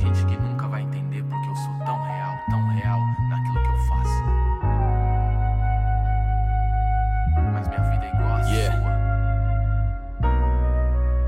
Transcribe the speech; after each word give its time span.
gente 0.00 0.24
que 0.24 0.36
nunca 0.36 0.66
vai 0.66 0.82
entender 0.82 1.22
porque 1.24 1.48
eu 1.48 1.56
sou 1.56 1.74
tão 1.84 2.02
real, 2.02 2.34
tão 2.48 2.68
real 2.70 3.00
naquilo 3.28 3.62
que 3.62 3.70
eu 3.70 3.78
faço. 3.88 4.24
Mas 7.52 7.68
minha 7.68 7.82
vida 7.82 8.04
é 8.06 8.14
igual 8.14 8.36
a 8.36 8.40
Yeah. 8.40 8.80
sua. 8.80 8.90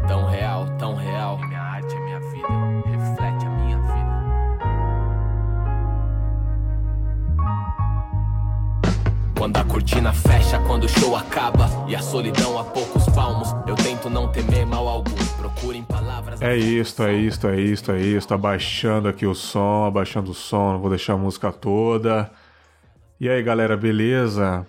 Tão 0.08 0.26
real, 0.26 0.66
tão 0.78 0.94
real. 0.94 1.38
E 1.42 1.46
minha 1.46 1.60
arte 1.60 1.94
é 1.94 2.00
minha 2.00 2.20
vida, 2.20 2.48
reflete 2.86 3.46
a 3.46 3.50
minha 3.50 3.78
vida. 3.78 4.12
Quando 9.38 9.56
a 9.58 9.64
cortina 9.64 10.12
fecha, 10.12 10.58
quando 10.60 10.84
o 10.84 10.88
show 10.88 11.14
acaba 11.16 11.68
e 11.86 11.94
a 11.94 12.00
solidão 12.00 12.58
a 12.58 12.64
poucos 12.64 13.06
palmos, 13.10 13.54
eu 13.66 13.74
tento 13.74 14.08
não 14.08 14.28
temer 14.28 14.64
É 16.40 16.56
isto, 16.56 17.04
é 17.04 17.14
isto, 17.14 17.46
é 17.46 17.60
isto, 17.60 17.92
é 17.92 18.00
isto. 18.00 18.34
Abaixando 18.34 19.06
aqui 19.06 19.24
o 19.24 19.34
som, 19.34 19.84
abaixando 19.84 20.32
o 20.32 20.34
som, 20.34 20.72
não 20.72 20.80
vou 20.80 20.90
deixar 20.90 21.12
a 21.12 21.16
música 21.16 21.52
toda. 21.52 22.30
E 23.20 23.28
aí, 23.28 23.40
galera, 23.42 23.76
beleza? 23.76 24.66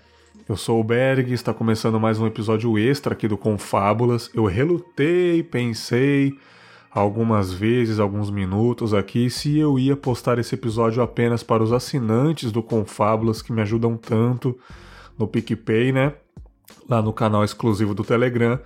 Eu 0.47 0.55
sou 0.55 0.79
o 0.79 0.83
Berg, 0.83 1.33
está 1.33 1.51
começando 1.51 1.99
mais 1.99 2.19
um 2.19 2.27
episódio 2.27 2.77
extra 2.77 3.13
aqui 3.13 3.27
do 3.27 3.37
Confábulas. 3.37 4.29
Eu 4.35 4.45
relutei, 4.45 5.41
pensei 5.41 6.37
algumas 6.91 7.51
vezes, 7.51 7.99
alguns 7.99 8.29
minutos 8.29 8.93
aqui, 8.93 9.31
se 9.31 9.57
eu 9.57 9.79
ia 9.79 9.97
postar 9.97 10.37
esse 10.37 10.53
episódio 10.53 11.01
apenas 11.01 11.41
para 11.41 11.63
os 11.63 11.73
assinantes 11.73 12.51
do 12.51 12.61
Confábulas 12.61 13.41
que 13.41 13.51
me 13.51 13.63
ajudam 13.63 13.97
tanto 13.97 14.55
no 15.17 15.27
PicPay, 15.27 15.91
né? 15.91 16.13
Lá 16.87 17.01
no 17.01 17.11
canal 17.11 17.43
exclusivo 17.43 17.95
do 17.95 18.03
Telegram 18.03 18.59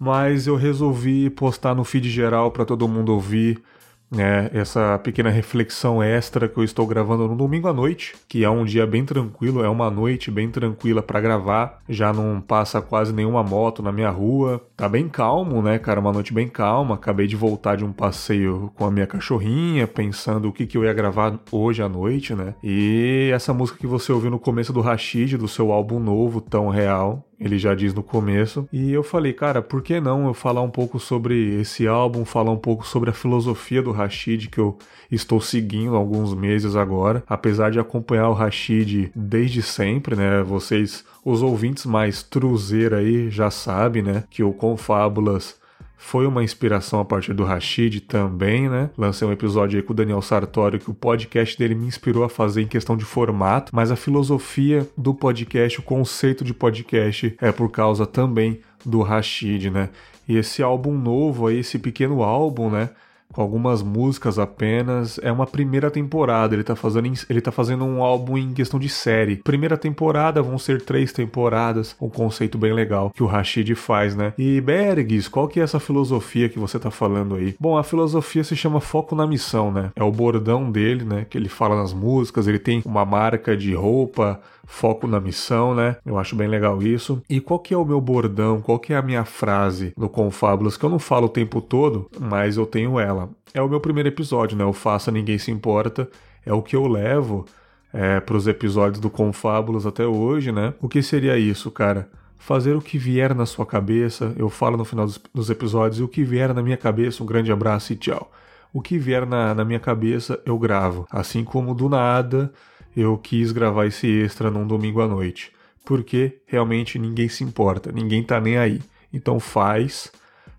mas 0.00 0.46
eu 0.46 0.56
resolvi 0.56 1.28
postar 1.28 1.74
no 1.74 1.84
feed 1.84 2.08
geral 2.08 2.50
para 2.50 2.64
todo 2.64 2.88
mundo 2.88 3.12
ouvir 3.12 3.62
né, 4.10 4.50
essa 4.52 4.98
pequena 4.98 5.30
reflexão 5.30 6.02
extra 6.02 6.48
que 6.48 6.58
eu 6.58 6.64
estou 6.64 6.86
gravando 6.86 7.28
no 7.28 7.36
domingo 7.36 7.68
à 7.68 7.72
noite, 7.72 8.14
que 8.26 8.42
é 8.42 8.50
um 8.50 8.64
dia 8.64 8.86
bem 8.86 9.04
tranquilo, 9.04 9.62
é 9.62 9.68
uma 9.68 9.90
noite 9.90 10.30
bem 10.30 10.50
tranquila 10.50 11.00
para 11.00 11.20
gravar, 11.20 11.80
já 11.88 12.12
não 12.12 12.40
passa 12.40 12.82
quase 12.82 13.12
nenhuma 13.12 13.42
moto 13.44 13.82
na 13.82 13.92
minha 13.92 14.10
rua, 14.10 14.60
tá 14.76 14.88
bem 14.88 15.08
calmo, 15.08 15.62
né, 15.62 15.78
cara, 15.78 16.00
uma 16.00 16.12
noite 16.12 16.32
bem 16.32 16.48
calma. 16.48 16.96
Acabei 16.96 17.26
de 17.26 17.36
voltar 17.36 17.76
de 17.76 17.84
um 17.84 17.92
passeio 17.92 18.72
com 18.74 18.84
a 18.84 18.90
minha 18.90 19.06
cachorrinha, 19.06 19.86
pensando 19.86 20.48
o 20.48 20.52
que, 20.52 20.66
que 20.66 20.76
eu 20.76 20.84
ia 20.84 20.92
gravar 20.92 21.38
hoje 21.52 21.82
à 21.82 21.88
noite, 21.88 22.34
né, 22.34 22.54
e 22.62 23.30
essa 23.32 23.54
música 23.54 23.78
que 23.78 23.86
você 23.86 24.10
ouviu 24.10 24.30
no 24.30 24.38
começo 24.38 24.72
do 24.72 24.80
Rashid, 24.80 25.36
do 25.36 25.46
seu 25.46 25.70
álbum 25.70 26.00
novo, 26.00 26.40
Tão 26.40 26.68
Real, 26.68 27.29
ele 27.40 27.58
já 27.58 27.74
diz 27.74 27.94
no 27.94 28.02
começo. 28.02 28.68
E 28.72 28.92
eu 28.92 29.02
falei, 29.02 29.32
cara, 29.32 29.62
por 29.62 29.82
que 29.82 29.98
não 29.98 30.26
eu 30.26 30.34
falar 30.34 30.60
um 30.60 30.70
pouco 30.70 31.00
sobre 31.00 31.58
esse 31.60 31.86
álbum, 31.86 32.24
falar 32.24 32.50
um 32.50 32.58
pouco 32.58 32.86
sobre 32.86 33.10
a 33.10 33.14
filosofia 33.14 33.82
do 33.82 33.92
Rashid 33.92 34.48
que 34.48 34.58
eu 34.58 34.78
estou 35.10 35.40
seguindo 35.40 35.94
há 35.94 35.98
alguns 35.98 36.34
meses 36.34 36.76
agora, 36.76 37.24
apesar 37.26 37.70
de 37.70 37.80
acompanhar 37.80 38.28
o 38.28 38.34
Rashid 38.34 39.10
desde 39.14 39.62
sempre, 39.62 40.14
né? 40.14 40.42
Vocês, 40.42 41.04
os 41.24 41.42
ouvintes 41.42 41.86
mais 41.86 42.22
truzeira 42.22 42.98
aí 42.98 43.30
já 43.30 43.50
sabem, 43.50 44.02
né, 44.02 44.24
que 44.30 44.42
o 44.42 44.52
Confábulas 44.52 45.59
foi 46.02 46.26
uma 46.26 46.42
inspiração 46.42 46.98
a 46.98 47.04
partir 47.04 47.34
do 47.34 47.44
Rashid 47.44 48.00
também, 48.00 48.70
né? 48.70 48.88
Lancei 48.96 49.28
um 49.28 49.32
episódio 49.32 49.78
aí 49.78 49.82
com 49.82 49.92
o 49.92 49.96
Daniel 49.96 50.22
Sartório 50.22 50.80
que 50.80 50.90
o 50.90 50.94
podcast 50.94 51.58
dele 51.58 51.74
me 51.74 51.86
inspirou 51.86 52.24
a 52.24 52.28
fazer 52.28 52.62
em 52.62 52.66
questão 52.66 52.96
de 52.96 53.04
formato, 53.04 53.70
mas 53.76 53.90
a 53.90 53.96
filosofia 53.96 54.88
do 54.96 55.12
podcast, 55.12 55.78
o 55.78 55.82
conceito 55.82 56.42
de 56.42 56.54
podcast 56.54 57.36
é 57.38 57.52
por 57.52 57.70
causa 57.70 58.06
também 58.06 58.60
do 58.84 59.02
Rashid, 59.02 59.68
né? 59.68 59.90
E 60.26 60.38
esse 60.38 60.62
álbum 60.62 60.96
novo 60.96 61.46
aí, 61.46 61.58
esse 61.58 61.78
pequeno 61.78 62.22
álbum, 62.22 62.70
né? 62.70 62.88
Com 63.32 63.42
algumas 63.42 63.82
músicas 63.82 64.38
apenas. 64.38 65.18
É 65.22 65.30
uma 65.30 65.46
primeira 65.46 65.90
temporada. 65.90 66.54
Ele 66.54 66.64
tá 66.64 66.76
fazendo, 66.76 67.10
ele 67.28 67.40
tá 67.40 67.52
fazendo 67.52 67.84
um 67.84 68.02
álbum 68.02 68.36
em 68.36 68.52
questão 68.52 68.78
de 68.78 68.88
série. 68.88 69.36
Primeira 69.36 69.76
temporada 69.76 70.42
vão 70.42 70.58
ser 70.58 70.82
três 70.82 71.12
temporadas. 71.12 71.96
Um 72.00 72.08
conceito 72.08 72.58
bem 72.58 72.72
legal 72.72 73.10
que 73.10 73.22
o 73.22 73.26
Rashid 73.26 73.74
faz, 73.74 74.14
né? 74.14 74.32
E 74.38 74.60
Bergs, 74.60 75.28
qual 75.28 75.48
que 75.48 75.60
é 75.60 75.62
essa 75.62 75.80
filosofia 75.80 76.48
que 76.48 76.58
você 76.58 76.78
tá 76.78 76.90
falando 76.90 77.34
aí? 77.34 77.54
Bom, 77.58 77.76
a 77.76 77.84
filosofia 77.84 78.44
se 78.44 78.56
chama 78.56 78.80
foco 78.80 79.14
na 79.14 79.26
missão, 79.26 79.72
né? 79.72 79.90
É 79.96 80.02
o 80.02 80.10
bordão 80.10 80.70
dele, 80.70 81.04
né? 81.04 81.26
Que 81.28 81.38
ele 81.38 81.48
fala 81.48 81.76
nas 81.76 81.92
músicas. 81.92 82.46
Ele 82.46 82.58
tem 82.58 82.82
uma 82.84 83.04
marca 83.04 83.56
de 83.56 83.74
roupa 83.74 84.40
foco 84.70 85.06
na 85.06 85.20
missão, 85.20 85.74
né? 85.74 85.96
Eu 86.06 86.16
acho 86.16 86.36
bem 86.36 86.46
legal 86.46 86.80
isso. 86.80 87.20
E 87.28 87.40
qual 87.40 87.58
que 87.58 87.74
é 87.74 87.76
o 87.76 87.84
meu 87.84 88.00
bordão? 88.00 88.62
Qual 88.62 88.78
que 88.78 88.92
é 88.92 88.96
a 88.96 89.02
minha 89.02 89.24
frase 89.24 89.92
no 89.96 90.08
Confábulos 90.08 90.76
que 90.76 90.84
eu 90.84 90.88
não 90.88 90.98
falo 90.98 91.26
o 91.26 91.28
tempo 91.28 91.60
todo, 91.60 92.08
mas 92.18 92.56
eu 92.56 92.64
tenho 92.64 92.98
ela. 92.98 93.28
É 93.52 93.60
o 93.60 93.68
meu 93.68 93.80
primeiro 93.80 94.08
episódio, 94.08 94.56
né? 94.56 94.64
O 94.64 94.72
Faça 94.72 95.10
Ninguém 95.10 95.38
Se 95.38 95.50
Importa. 95.50 96.08
É 96.46 96.52
o 96.52 96.62
que 96.62 96.76
eu 96.76 96.86
levo 96.86 97.44
é, 97.92 98.20
para 98.20 98.36
os 98.36 98.46
episódios 98.46 99.00
do 99.00 99.10
Confábulos 99.10 99.86
até 99.86 100.06
hoje, 100.06 100.52
né? 100.52 100.72
O 100.80 100.88
que 100.88 101.02
seria 101.02 101.36
isso, 101.36 101.70
cara? 101.70 102.08
Fazer 102.38 102.74
o 102.74 102.80
que 102.80 102.96
vier 102.96 103.34
na 103.34 103.46
sua 103.46 103.66
cabeça. 103.66 104.32
Eu 104.36 104.48
falo 104.48 104.76
no 104.76 104.84
final 104.84 105.04
dos, 105.04 105.20
dos 105.34 105.50
episódios. 105.50 106.00
O 106.00 106.08
que 106.08 106.22
vier 106.22 106.54
na 106.54 106.62
minha 106.62 106.76
cabeça, 106.76 107.22
um 107.22 107.26
grande 107.26 107.50
abraço 107.50 107.92
e 107.92 107.96
tchau. 107.96 108.30
O 108.72 108.80
que 108.80 108.96
vier 108.96 109.26
na, 109.26 109.52
na 109.52 109.64
minha 109.64 109.80
cabeça, 109.80 110.40
eu 110.46 110.56
gravo. 110.56 111.06
Assim 111.10 111.42
como 111.42 111.74
do 111.74 111.88
nada 111.88 112.52
eu 112.96 113.16
quis 113.18 113.52
gravar 113.52 113.86
esse 113.86 114.06
extra 114.06 114.50
num 114.50 114.66
domingo 114.66 115.00
à 115.00 115.08
noite. 115.08 115.52
Porque 115.84 116.40
realmente 116.46 116.98
ninguém 116.98 117.28
se 117.28 117.42
importa, 117.42 117.90
ninguém 117.92 118.22
tá 118.22 118.40
nem 118.40 118.58
aí. 118.58 118.80
Então 119.12 119.40
faz 119.40 120.12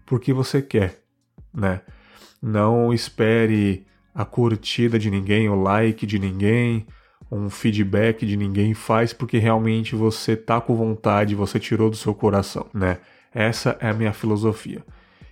porque 0.06 0.34
você 0.34 0.62
quer, 0.62 1.02
né? 1.54 1.82
Não 2.42 2.94
espere 2.94 3.86
a 4.14 4.26
curtida 4.26 5.00
de 5.00 5.10
ninguém, 5.10 5.48
o 5.48 5.56
like 5.56 6.06
de 6.06 6.20
ninguém, 6.20 6.86
um 7.32 7.50
feedback 7.50 8.26
de 8.26 8.36
ninguém. 8.36 8.74
Faz 8.74 9.14
porque 9.14 9.38
realmente 9.38 9.96
você 9.96 10.36
tá 10.36 10.60
com 10.60 10.76
vontade, 10.76 11.36
você 11.36 11.60
tirou 11.60 11.90
do 11.90 11.96
seu 11.96 12.14
coração, 12.14 12.66
né? 12.74 12.98
Essa 13.34 13.78
é 13.80 13.90
a 13.90 13.94
minha 13.94 14.12
filosofia. 14.12 14.84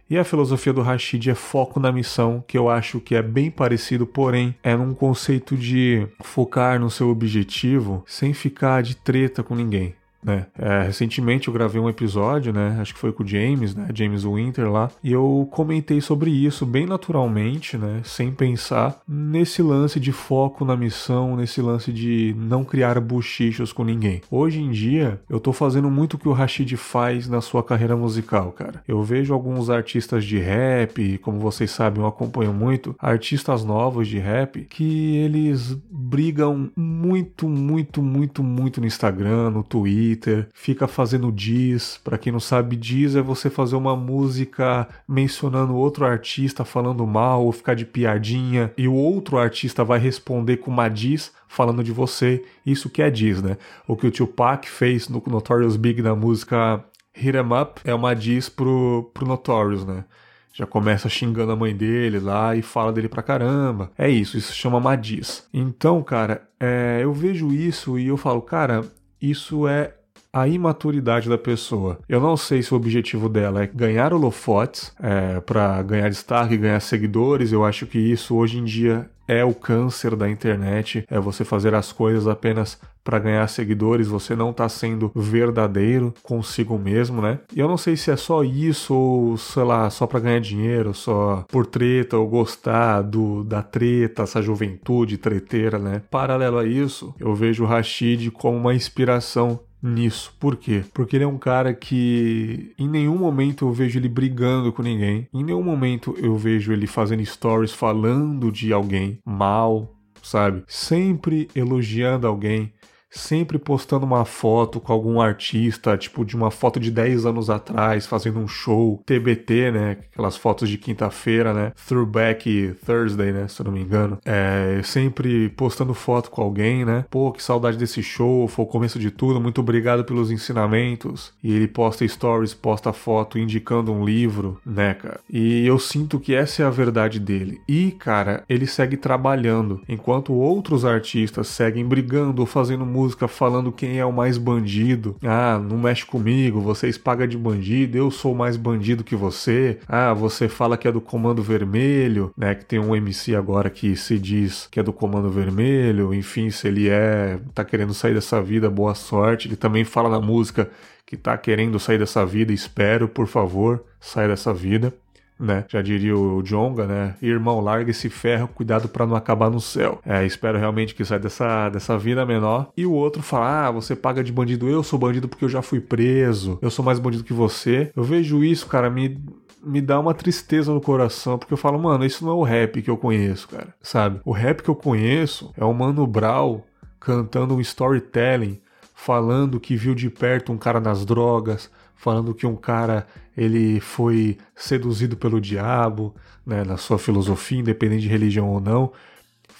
E 0.09 0.17
a 0.17 0.23
filosofia 0.23 0.73
do 0.73 0.81
Rashid 0.81 1.29
é 1.29 1.35
foco 1.35 1.79
na 1.79 1.91
missão, 1.91 2.43
que 2.47 2.57
eu 2.57 2.67
acho 2.67 2.99
que 2.99 3.13
é 3.13 3.21
bem 3.21 3.51
parecido, 3.51 4.07
porém 4.07 4.55
é 4.63 4.75
num 4.75 4.91
conceito 4.91 5.55
de 5.55 6.07
focar 6.23 6.79
no 6.79 6.89
seu 6.89 7.09
objetivo 7.09 8.03
sem 8.07 8.33
ficar 8.33 8.81
de 8.81 8.95
treta 8.95 9.43
com 9.43 9.53
ninguém. 9.53 9.93
Né? 10.21 10.47
É, 10.57 10.83
recentemente 10.83 11.47
eu 11.47 11.53
gravei 11.53 11.79
um 11.79 11.89
episódio, 11.89 12.51
né? 12.51 12.77
Acho 12.81 12.93
que 12.93 12.99
foi 12.99 13.11
com 13.11 13.23
o 13.23 13.27
James, 13.27 13.73
né? 13.73 13.87
James 13.93 14.23
Winter 14.23 14.69
lá, 14.69 14.91
e 15.03 15.11
eu 15.11 15.47
comentei 15.51 16.01
sobre 16.01 16.29
isso 16.29 16.65
bem 16.65 16.85
naturalmente, 16.85 17.77
né? 17.77 18.01
Sem 18.03 18.31
pensar 18.31 19.01
nesse 19.07 19.61
lance 19.61 19.99
de 19.99 20.11
foco 20.11 20.65
na 20.65 20.75
missão, 20.75 21.35
nesse 21.35 21.61
lance 21.61 21.93
de 21.93 22.35
não 22.37 22.65
criar 22.65 22.99
buchichos 22.99 23.71
com 23.71 23.83
ninguém. 23.83 24.21
Hoje 24.29 24.61
em 24.61 24.71
dia, 24.71 25.21
eu 25.29 25.39
tô 25.39 25.53
fazendo 25.53 25.89
muito 25.89 26.15
o 26.15 26.17
que 26.17 26.27
o 26.27 26.33
Rashid 26.33 26.75
faz 26.75 27.29
na 27.29 27.39
sua 27.39 27.63
carreira 27.63 27.95
musical, 27.95 28.51
cara. 28.51 28.83
Eu 28.87 29.01
vejo 29.03 29.33
alguns 29.33 29.69
artistas 29.69 30.25
de 30.25 30.37
rap, 30.37 31.17
como 31.19 31.39
vocês 31.39 31.71
sabem, 31.71 32.01
eu 32.01 32.07
acompanho 32.07 32.53
muito, 32.53 32.95
artistas 32.99 33.63
novos 33.63 34.07
de 34.07 34.19
rap, 34.19 34.65
que 34.69 35.15
eles 35.17 35.77
brigam 35.89 36.69
muito, 36.75 37.47
muito, 37.47 38.01
muito, 38.01 38.43
muito 38.43 38.81
no 38.81 38.87
Instagram, 38.87 39.51
no 39.51 39.63
Twitter, 39.63 40.08
fica 40.53 40.87
fazendo 40.87 41.31
diss. 41.31 41.99
Pra 42.03 42.17
quem 42.17 42.31
não 42.31 42.39
sabe, 42.39 42.75
diss 42.75 43.15
é 43.15 43.21
você 43.21 43.49
fazer 43.49 43.75
uma 43.75 43.95
música 43.95 44.87
mencionando 45.07 45.75
outro 45.75 46.05
artista 46.05 46.63
falando 46.63 47.05
mal 47.05 47.45
ou 47.45 47.51
ficar 47.51 47.73
de 47.73 47.85
piadinha 47.85 48.71
e 48.77 48.87
o 48.87 48.93
outro 48.93 49.37
artista 49.37 49.83
vai 49.83 49.99
responder 49.99 50.57
com 50.57 50.71
uma 50.71 50.89
diss 50.89 51.31
falando 51.47 51.83
de 51.83 51.91
você. 51.91 52.43
Isso 52.65 52.89
que 52.89 53.01
é 53.01 53.09
diss, 53.09 53.41
né? 53.41 53.57
O 53.87 53.95
que 53.95 54.07
o 54.07 54.11
Tupac 54.11 54.69
fez 54.69 55.09
no 55.09 55.21
Notorious 55.27 55.75
Big 55.75 56.01
na 56.01 56.15
música 56.15 56.83
Hit 57.13 57.35
'em 57.35 57.61
Up 57.61 57.81
é 57.83 57.93
uma 57.93 58.15
diss 58.15 58.49
pro, 58.49 59.11
pro 59.13 59.27
Notorious, 59.27 59.85
né? 59.85 60.05
Já 60.53 60.65
começa 60.65 61.07
xingando 61.07 61.51
a 61.51 61.55
mãe 61.55 61.75
dele 61.75 62.19
lá 62.19 62.55
e 62.55 62.61
fala 62.61 62.91
dele 62.91 63.07
pra 63.07 63.23
caramba. 63.23 63.91
É 63.97 64.09
isso, 64.09 64.37
isso 64.37 64.53
chama 64.53 64.79
Madiz. 64.79 65.47
Então, 65.53 66.03
cara, 66.03 66.49
é, 66.59 66.99
eu 67.01 67.13
vejo 67.13 67.53
isso 67.53 67.97
e 67.97 68.07
eu 68.07 68.17
falo, 68.17 68.41
cara, 68.41 68.83
isso 69.21 69.67
é 69.67 69.93
a 70.31 70.47
imaturidade 70.47 71.27
da 71.27 71.37
pessoa. 71.37 71.99
Eu 72.07 72.19
não 72.19 72.37
sei 72.37 72.61
se 72.61 72.73
o 72.73 72.77
objetivo 72.77 73.27
dela 73.27 73.63
é 73.63 73.67
ganhar 73.67 74.13
holofotes, 74.13 74.93
é, 75.01 75.39
para 75.39 75.81
ganhar 75.81 76.09
destaque, 76.09 76.57
ganhar 76.57 76.79
seguidores. 76.79 77.51
Eu 77.51 77.65
acho 77.65 77.85
que 77.87 77.97
isso 77.97 78.35
hoje 78.35 78.57
em 78.57 78.63
dia 78.63 79.09
é 79.27 79.45
o 79.45 79.53
câncer 79.53 80.15
da 80.15 80.27
internet, 80.27 81.05
é 81.07 81.19
você 81.19 81.45
fazer 81.45 81.75
as 81.75 81.91
coisas 81.91 82.27
apenas 82.27 82.79
para 83.03 83.19
ganhar 83.19 83.47
seguidores, 83.47 84.07
você 84.07 84.35
não 84.35 84.51
tá 84.51 84.67
sendo 84.67 85.11
verdadeiro 85.15 86.13
consigo 86.23 86.77
mesmo, 86.77 87.21
né? 87.21 87.39
E 87.55 87.59
eu 87.59 87.67
não 87.67 87.77
sei 87.77 87.95
se 87.95 88.11
é 88.11 88.15
só 88.15 88.43
isso 88.43 88.93
ou, 88.93 89.37
sei 89.37 89.63
lá, 89.63 89.89
só 89.89 90.05
para 90.05 90.19
ganhar 90.19 90.39
dinheiro, 90.39 90.93
só 90.93 91.43
por 91.47 91.65
treta 91.65 92.17
ou 92.17 92.27
gostar 92.27 93.01
do 93.01 93.43
da 93.43 93.61
treta, 93.61 94.23
essa 94.23 94.41
juventude 94.41 95.17
treteira, 95.17 95.77
né? 95.79 96.01
Paralelo 96.09 96.57
a 96.57 96.65
isso, 96.65 97.13
eu 97.19 97.33
vejo 97.33 97.63
o 97.63 97.67
Rashid 97.67 98.29
como 98.31 98.57
uma 98.57 98.75
inspiração 98.75 99.59
nisso. 99.81 100.33
Por 100.39 100.55
quê? 100.55 100.83
Porque 100.93 101.15
ele 101.15 101.23
é 101.23 101.27
um 101.27 101.37
cara 101.37 101.73
que 101.73 102.73
em 102.77 102.87
nenhum 102.87 103.17
momento 103.17 103.65
eu 103.65 103.71
vejo 103.71 103.99
ele 103.99 104.09
brigando 104.09 104.71
com 104.71 104.81
ninguém, 104.81 105.27
em 105.33 105.43
nenhum 105.43 105.63
momento 105.63 106.15
eu 106.17 106.35
vejo 106.35 106.71
ele 106.73 106.87
fazendo 106.87 107.25
stories 107.25 107.71
falando 107.71 108.51
de 108.51 108.73
alguém 108.73 109.19
mal, 109.25 109.95
sabe? 110.21 110.63
Sempre 110.67 111.47
elogiando 111.55 112.27
alguém, 112.27 112.73
sempre 113.09 113.57
postando 113.57 114.05
uma 114.05 114.25
foto 114.25 114.79
com 114.79 114.93
algum 114.93 115.19
artista, 115.19 115.97
tipo 115.97 116.23
de 116.23 116.35
uma 116.35 116.51
foto 116.51 116.79
de 116.79 116.91
10 116.91 117.25
anos 117.25 117.49
atrás, 117.49 118.05
fazendo 118.05 118.39
um 118.39 118.47
show, 118.47 119.01
TBT, 119.05 119.71
né? 119.71 119.97
Aquelas 120.11 120.37
fotos 120.37 120.69
de 120.69 120.77
quinta-feira, 120.77 121.53
né? 121.53 121.71
Throwback 121.87 122.75
Thursday, 122.85 123.31
né? 123.31 123.47
Se 123.47 123.61
eu 123.61 123.65
não 123.65 123.71
me 123.71 123.81
engano. 123.81 124.19
É, 124.25 124.81
sempre 124.83 125.49
postando 125.49 125.93
foto 125.93 126.29
com 126.29 126.41
alguém, 126.41 126.85
né? 126.85 127.05
Pô, 127.09 127.31
que 127.31 127.41
saudade 127.41 127.77
desse 127.77 128.03
show, 128.03 128.47
foi 128.47 128.65
o 128.65 128.67
começo 128.67 128.99
de 128.99 129.11
tudo, 129.11 129.41
muito 129.41 129.61
obrigado 129.61 130.03
pelos 130.03 130.31
ensinamentos. 130.31 131.33
E 131.43 131.53
ele 131.53 131.67
posta 131.67 132.07
stories, 132.07 132.53
posta 132.53 132.93
foto 132.93 133.39
indicando 133.39 133.91
um 133.91 134.05
livro, 134.05 134.59
né, 134.65 134.93
cara? 134.93 135.19
E 135.29 135.65
eu 135.65 135.79
sinto 135.79 136.19
que 136.19 136.35
essa 136.35 136.63
é 136.63 136.65
a 136.65 136.69
verdade 136.69 137.19
dele. 137.19 137.59
E, 137.67 137.91
cara, 137.91 138.43
ele 138.47 138.67
segue 138.67 138.97
trabalhando, 138.97 139.81
enquanto 139.87 140.33
outros 140.33 140.85
artistas 140.85 141.47
seguem 141.47 141.85
brigando 141.85 142.41
ou 142.41 142.45
fazendo 142.45 142.85
música 142.85 142.98
música 142.99 143.27
falando 143.27 143.71
quem 143.71 143.97
é 143.97 144.05
o 144.05 144.11
mais 144.11 144.37
bandido. 144.37 145.15
Ah, 145.23 145.57
não 145.57 145.77
mexe 145.77 146.05
comigo, 146.05 146.59
vocês 146.59 146.97
pagam 146.97 147.25
de 147.25 147.37
bandido, 147.37 147.97
eu 147.97 148.11
sou 148.11 148.35
mais 148.35 148.57
bandido 148.57 149.03
que 149.03 149.15
você. 149.15 149.79
Ah, 149.87 150.13
você 150.13 150.49
fala 150.49 150.77
que 150.77 150.87
é 150.87 150.91
do 150.91 150.99
Comando 150.99 151.41
Vermelho, 151.41 152.33
né? 152.37 152.53
Que 152.55 152.65
tem 152.65 152.79
um 152.79 152.95
MC 152.95 153.35
agora 153.35 153.69
que 153.69 153.95
se 153.95 154.19
diz 154.19 154.67
que 154.69 154.79
é 154.79 154.83
do 154.83 154.91
Comando 154.91 155.29
Vermelho. 155.29 156.13
Enfim, 156.13 156.49
se 156.49 156.67
ele 156.67 156.89
é, 156.89 157.39
tá 157.53 157.63
querendo 157.63 157.93
sair 157.93 158.13
dessa 158.13 158.41
vida, 158.41 158.69
boa 158.69 158.93
sorte. 158.93 159.47
Ele 159.47 159.55
também 159.55 159.85
fala 159.85 160.09
na 160.09 160.19
música 160.19 160.69
que 161.05 161.15
tá 161.15 161.37
querendo 161.37 161.79
sair 161.79 161.97
dessa 161.97 162.23
vida, 162.25 162.53
espero, 162.53 163.07
por 163.07 163.25
favor, 163.25 163.83
saia 163.99 164.27
dessa 164.27 164.53
vida 164.53 164.93
né? 165.39 165.65
Já 165.69 165.81
diria 165.81 166.15
o 166.15 166.41
Jonga, 166.43 166.85
né? 166.85 167.15
Irmão, 167.21 167.61
larga 167.61 167.91
esse 167.91 168.09
ferro, 168.09 168.47
cuidado 168.47 168.89
para 168.89 169.05
não 169.05 169.15
acabar 169.15 169.49
no 169.49 169.61
céu. 169.61 169.99
É, 170.05 170.25
espero 170.25 170.57
realmente 170.57 170.93
que 170.93 171.05
saia 171.05 171.19
dessa, 171.19 171.69
dessa 171.69 171.97
vida 171.97 172.25
menor. 172.25 172.71
E 172.75 172.85
o 172.85 172.91
outro 172.91 173.21
fala: 173.21 173.67
ah, 173.67 173.71
você 173.71 173.95
paga 173.95 174.23
de 174.23 174.31
bandido, 174.31 174.67
eu 174.67 174.83
sou 174.83 174.99
bandido 174.99 175.29
porque 175.29 175.45
eu 175.45 175.49
já 175.49 175.61
fui 175.61 175.79
preso, 175.79 176.59
eu 176.61 176.69
sou 176.69 176.83
mais 176.83 176.99
bandido 176.99 177.23
que 177.23 177.33
você. 177.33 177.91
Eu 177.95 178.03
vejo 178.03 178.43
isso, 178.43 178.67
cara, 178.67 178.89
me 178.89 179.17
me 179.61 179.81
dá 179.81 179.99
uma 179.99 180.13
tristeza 180.13 180.73
no 180.73 180.79
coração, 180.79 181.37
porque 181.37 181.53
eu 181.53 181.57
falo, 181.57 181.77
mano, 181.77 182.05
isso 182.05 182.23
não 182.23 182.31
é 182.31 182.35
o 182.35 182.43
rap 182.43 182.81
que 182.81 182.89
eu 182.89 182.95
conheço, 182.95 183.49
cara. 183.49 183.75
Sabe? 183.81 184.21
O 184.23 184.31
rap 184.31 184.63
que 184.63 184.69
eu 184.69 184.75
conheço 184.75 185.51
é 185.57 185.65
o 185.65 185.73
Mano 185.73 186.07
Brown 186.07 186.61
cantando 186.97 187.55
um 187.55 187.61
storytelling, 187.61 188.59
falando 188.95 189.59
que 189.59 189.75
viu 189.75 189.93
de 189.93 190.09
perto 190.09 190.51
um 190.51 190.57
cara 190.57 190.79
nas 190.79 191.05
drogas, 191.05 191.69
falando 191.95 192.33
que 192.33 192.47
um 192.47 192.55
cara 192.55 193.05
ele 193.39 193.79
foi 193.79 194.37
seduzido 194.53 195.15
pelo 195.15 195.39
diabo, 195.39 196.13
né, 196.45 196.65
na 196.65 196.75
sua 196.75 196.99
filosofia, 196.99 197.57
independente 197.57 198.01
de 198.01 198.09
religião 198.09 198.49
ou 198.49 198.59
não, 198.59 198.91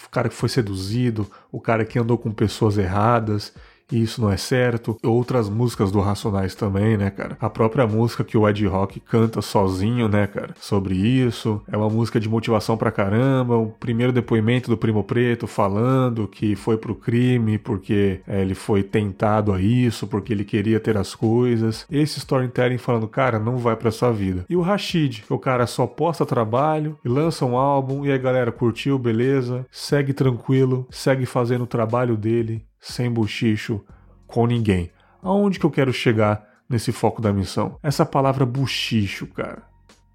o 0.06 0.10
cara 0.12 0.28
que 0.28 0.36
foi 0.36 0.50
seduzido, 0.50 1.26
o 1.50 1.62
cara 1.62 1.86
que 1.86 1.98
andou 1.98 2.18
com 2.18 2.30
pessoas 2.30 2.78
erradas, 2.78 3.54
isso 3.92 4.22
não 4.22 4.32
é 4.32 4.38
certo. 4.38 4.98
Outras 5.04 5.50
músicas 5.50 5.92
do 5.92 6.00
Racionais 6.00 6.56
também, 6.56 6.98
né, 6.98 7.10
cara? 7.10 7.38
A 7.40 7.50
própria 7.50 7.88
música 7.88 8.24
que 8.24 8.38
o 8.38 8.48
Ed 8.48 8.66
Rock 8.68 9.00
canta 9.00 9.42
sozinho, 9.42 10.08
né, 10.08 10.28
cara? 10.28 10.54
Sobre 10.60 10.96
isso. 10.96 11.62
É 11.72 11.76
uma 11.76 11.90
música 11.90 12.20
de 12.20 12.30
motivação 12.30 12.78
pra 12.78 12.92
caramba. 12.92 13.58
O 13.58 13.68
primeiro 13.68 14.12
depoimento 14.12 14.70
do 14.70 14.78
Primo 14.78 15.04
Preto 15.04 15.48
falando 15.48 16.28
que 16.28 16.56
foi 16.56 16.78
pro 16.78 16.96
crime 16.96 17.58
porque 17.58 18.22
é, 18.28 18.42
ele 18.42 18.56
foi 18.56 18.84
tentado 18.84 19.54
a 19.54 19.62
isso, 19.62 20.08
porque 20.08 20.34
ele 20.34 20.44
queria 20.44 20.80
ter 20.80 20.98
as 20.98 21.16
coisas. 21.16 21.86
Esse 21.90 22.20
storytelling 22.20 22.78
falando, 22.78 23.08
cara, 23.08 23.40
não 23.40 23.58
vai 23.58 23.76
pra 23.76 23.92
sua 23.92 24.12
vida. 24.12 24.46
E 24.50 24.56
o 24.56 24.62
Rashid, 24.62 25.24
o 25.30 25.38
cara 25.38 25.66
só 25.66 25.86
posta 25.88 26.26
trabalho 26.26 26.98
e 27.04 27.10
lança 27.10 27.46
um 27.46 27.58
álbum 27.58 28.06
e 28.06 28.12
aí 28.12 28.20
galera 28.20 28.52
curtiu, 28.52 29.00
beleza, 29.00 29.66
segue 29.72 30.14
tranquilo, 30.14 30.88
segue 30.92 31.26
fazendo 31.26 31.64
o 31.64 31.68
trabalho 31.68 32.16
dele 32.16 32.64
sem 32.80 33.12
buchicho 33.12 33.84
com 34.28 34.46
ninguém. 34.46 34.92
Aonde 35.22 35.60
que 35.60 35.66
eu 35.66 35.72
quero 35.72 35.92
chegar 35.92 36.48
nesse 36.70 36.92
foco 36.92 37.22
da 37.22 37.34
missão? 37.34 37.78
Essa 37.84 38.06
palavra 38.06 38.46
buchicho, 38.46 39.28
cara. 39.28 39.70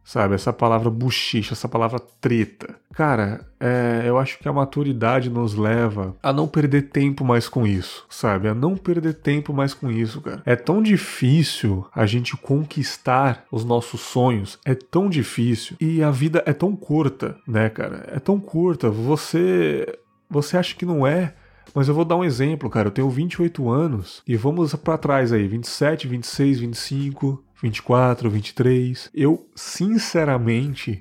Sabe, 0.05 0.34
essa 0.34 0.52
palavra 0.52 0.90
buchicho, 0.90 1.55
essa 1.55 1.66
palavra 1.66 1.99
treta. 1.99 2.75
Cara, 2.93 3.49
é, 3.58 4.02
eu 4.05 4.19
acho 4.19 4.38
que 4.38 4.46
a 4.46 4.52
maturidade 4.52 5.31
nos 5.31 5.55
leva 5.55 6.14
a 6.22 6.31
não 6.31 6.46
perder 6.46 6.90
tempo 6.90 7.25
mais 7.25 7.49
com 7.49 7.66
isso, 7.66 8.05
sabe? 8.11 8.46
A 8.46 8.55
não 8.55 8.76
perder 8.76 9.14
tempo 9.14 9.55
mais 9.55 9.72
com 9.72 9.90
isso, 9.90 10.20
cara. 10.20 10.43
É 10.44 10.55
tão 10.55 10.82
difícil 10.82 11.87
a 11.94 12.05
gente 12.05 12.37
conquistar 12.37 13.46
os 13.50 13.64
nossos 13.64 14.02
sonhos, 14.02 14.58
é 14.62 14.75
tão 14.75 15.08
difícil. 15.08 15.75
E 15.81 16.02
a 16.02 16.10
vida 16.10 16.43
é 16.44 16.52
tão 16.52 16.76
curta, 16.76 17.38
né, 17.49 17.70
cara? 17.70 18.05
É 18.08 18.20
tão 18.20 18.38
curta. 18.38 18.90
Você. 18.90 19.87
Você 20.28 20.58
acha 20.58 20.75
que 20.75 20.84
não 20.84 21.06
é, 21.06 21.34
mas 21.74 21.88
eu 21.88 21.94
vou 21.94 22.04
dar 22.04 22.16
um 22.16 22.24
exemplo, 22.24 22.70
cara. 22.70 22.88
Eu 22.88 22.92
tenho 22.92 23.10
28 23.10 23.68
anos 23.68 24.22
e 24.26 24.36
vamos 24.36 24.74
para 24.76 24.96
trás 24.96 25.32
aí, 25.32 25.48
27, 25.48 26.06
26, 26.06 26.60
25, 26.60 27.44
24, 27.60 28.30
23. 28.30 29.10
Eu, 29.12 29.48
sinceramente, 29.56 31.00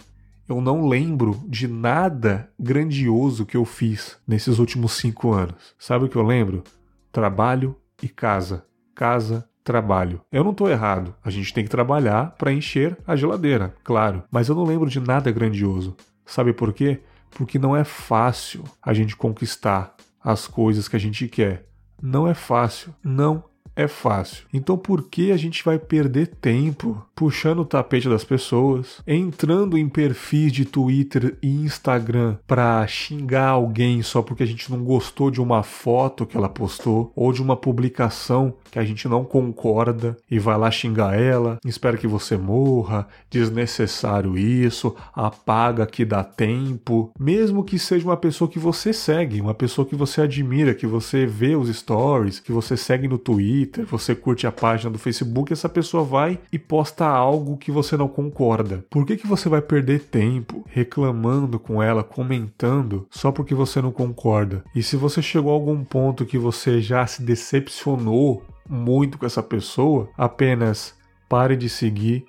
eu 0.50 0.60
não 0.60 0.88
lembro 0.88 1.40
de 1.48 1.68
nada 1.68 2.50
grandioso 2.60 3.46
que 3.46 3.56
eu 3.56 3.66
fiz 3.66 4.18
nesses 4.28 4.60
últimos 4.60 4.94
cinco 4.94 5.32
anos. 5.32 5.76
Sabe 5.78 6.06
o 6.06 6.10
que 6.10 6.16
eu 6.16 6.24
lembro? 6.24 6.64
Trabalho 7.12 7.76
e 8.02 8.10
casa. 8.10 8.66
Casa, 8.96 9.48
trabalho. 9.64 10.22
Eu 10.32 10.44
não 10.44 10.54
tô 10.54 10.68
errado. 10.68 11.16
A 11.24 11.30
gente 11.30 11.54
tem 11.54 11.64
que 11.64 11.70
trabalhar 11.70 12.36
para 12.38 12.52
encher 12.52 12.98
a 13.08 13.16
geladeira, 13.16 13.74
claro. 13.84 14.24
Mas 14.30 14.50
eu 14.50 14.56
não 14.56 14.64
lembro 14.64 14.90
de 14.90 15.00
nada 15.00 15.32
grandioso. 15.32 15.96
Sabe 16.26 16.54
por 16.54 16.74
quê? 16.74 17.02
Porque 17.32 17.58
não 17.58 17.76
é 17.76 17.84
fácil 17.84 18.64
a 18.82 18.94
gente 18.94 19.16
conquistar 19.16 19.96
as 20.24 20.48
coisas 20.48 20.88
que 20.88 20.96
a 20.96 21.00
gente 21.00 21.28
quer. 21.28 21.68
Não 22.02 22.28
é 22.28 22.34
fácil, 22.34 22.94
não 23.04 23.53
é 23.76 23.88
fácil. 23.88 24.46
Então 24.54 24.78
por 24.78 25.04
que 25.04 25.32
a 25.32 25.38
gente 25.38 25.64
vai 25.64 25.80
perder 25.80 26.28
tempo 26.28 27.04
puxando 27.16 27.60
o 27.60 27.66
tapete 27.66 28.10
das 28.10 28.24
pessoas, 28.24 29.02
entrando 29.06 29.78
em 29.78 29.88
perfis 29.88 30.52
de 30.52 30.66
Twitter 30.66 31.38
e 31.42 31.48
Instagram 31.48 32.38
para 32.48 32.86
xingar 32.88 33.50
alguém 33.50 34.02
só 34.02 34.22
porque 34.22 34.44
a 34.44 34.48
gente 34.48 34.72
não 34.72 34.84
gostou 34.84 35.30
de 35.30 35.42
uma 35.42 35.64
foto 35.64 36.26
que 36.26 36.36
ela 36.36 36.50
postou 36.50 37.12
ou 37.16 37.32
de 37.32 37.42
uma 37.42 37.56
publicação 37.56 38.54
que 38.72 38.80
a 38.80 38.84
gente 38.84 39.08
não 39.08 39.24
concorda 39.24 40.18
e 40.30 40.40
vai 40.40 40.58
lá 40.58 40.70
xingar 40.72 41.18
ela, 41.20 41.60
espera 41.66 41.98
que 41.98 42.08
você 42.08 42.38
morra, 42.38 43.08
desnecessário 43.30 44.38
isso, 44.38 44.96
apaga 45.14 45.86
que 45.86 46.04
dá 46.04 46.24
tempo, 46.24 47.12
mesmo 47.20 47.64
que 47.64 47.78
seja 47.78 48.06
uma 48.06 48.18
pessoa 48.18 48.50
que 48.50 48.60
você 48.60 48.92
segue, 48.92 49.42
uma 49.42 49.54
pessoa 49.54 49.86
que 49.86 49.96
você 49.96 50.22
admira, 50.22 50.74
que 50.74 50.88
você 50.88 51.26
vê 51.26 51.56
os 51.56 51.70
stories, 51.70 52.40
que 52.40 52.52
você 52.52 52.76
segue 52.76 53.08
no 53.08 53.18
Twitter 53.18 53.63
Twitter, 53.64 53.86
você 53.86 54.14
curte 54.16 54.46
a 54.46 54.52
página 54.52 54.92
do 54.92 55.00
Facebook, 55.00 55.54
essa 55.54 55.70
pessoa 55.70 56.04
vai 56.04 56.40
e 56.52 56.60
posta 56.60 57.06
algo 57.06 57.58
que 57.58 57.72
você 57.72 57.96
não 57.96 58.08
concorda. 58.08 58.86
Por 58.90 59.06
que, 59.06 59.18
que 59.18 59.28
você 59.28 59.48
vai 59.48 59.62
perder 59.62 60.02
tempo 60.02 60.66
reclamando 60.68 61.60
com 61.60 61.82
ela, 61.82 62.04
comentando, 62.04 63.08
só 63.10 63.32
porque 63.32 63.56
você 63.56 63.82
não 63.82 63.92
concorda? 63.92 64.64
E 64.76 64.84
se 64.84 64.96
você 64.96 65.22
chegou 65.22 65.52
a 65.52 65.56
algum 65.56 65.84
ponto 65.84 66.26
que 66.26 66.38
você 66.38 66.82
já 66.82 67.06
se 67.08 67.22
decepcionou 67.22 68.44
muito 68.68 69.18
com 69.18 69.26
essa 69.26 69.44
pessoa, 69.44 70.10
apenas 70.18 70.96
pare 71.30 71.56
de 71.56 71.70
seguir 71.70 72.26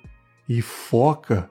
e 0.47 0.61
foca 0.61 1.49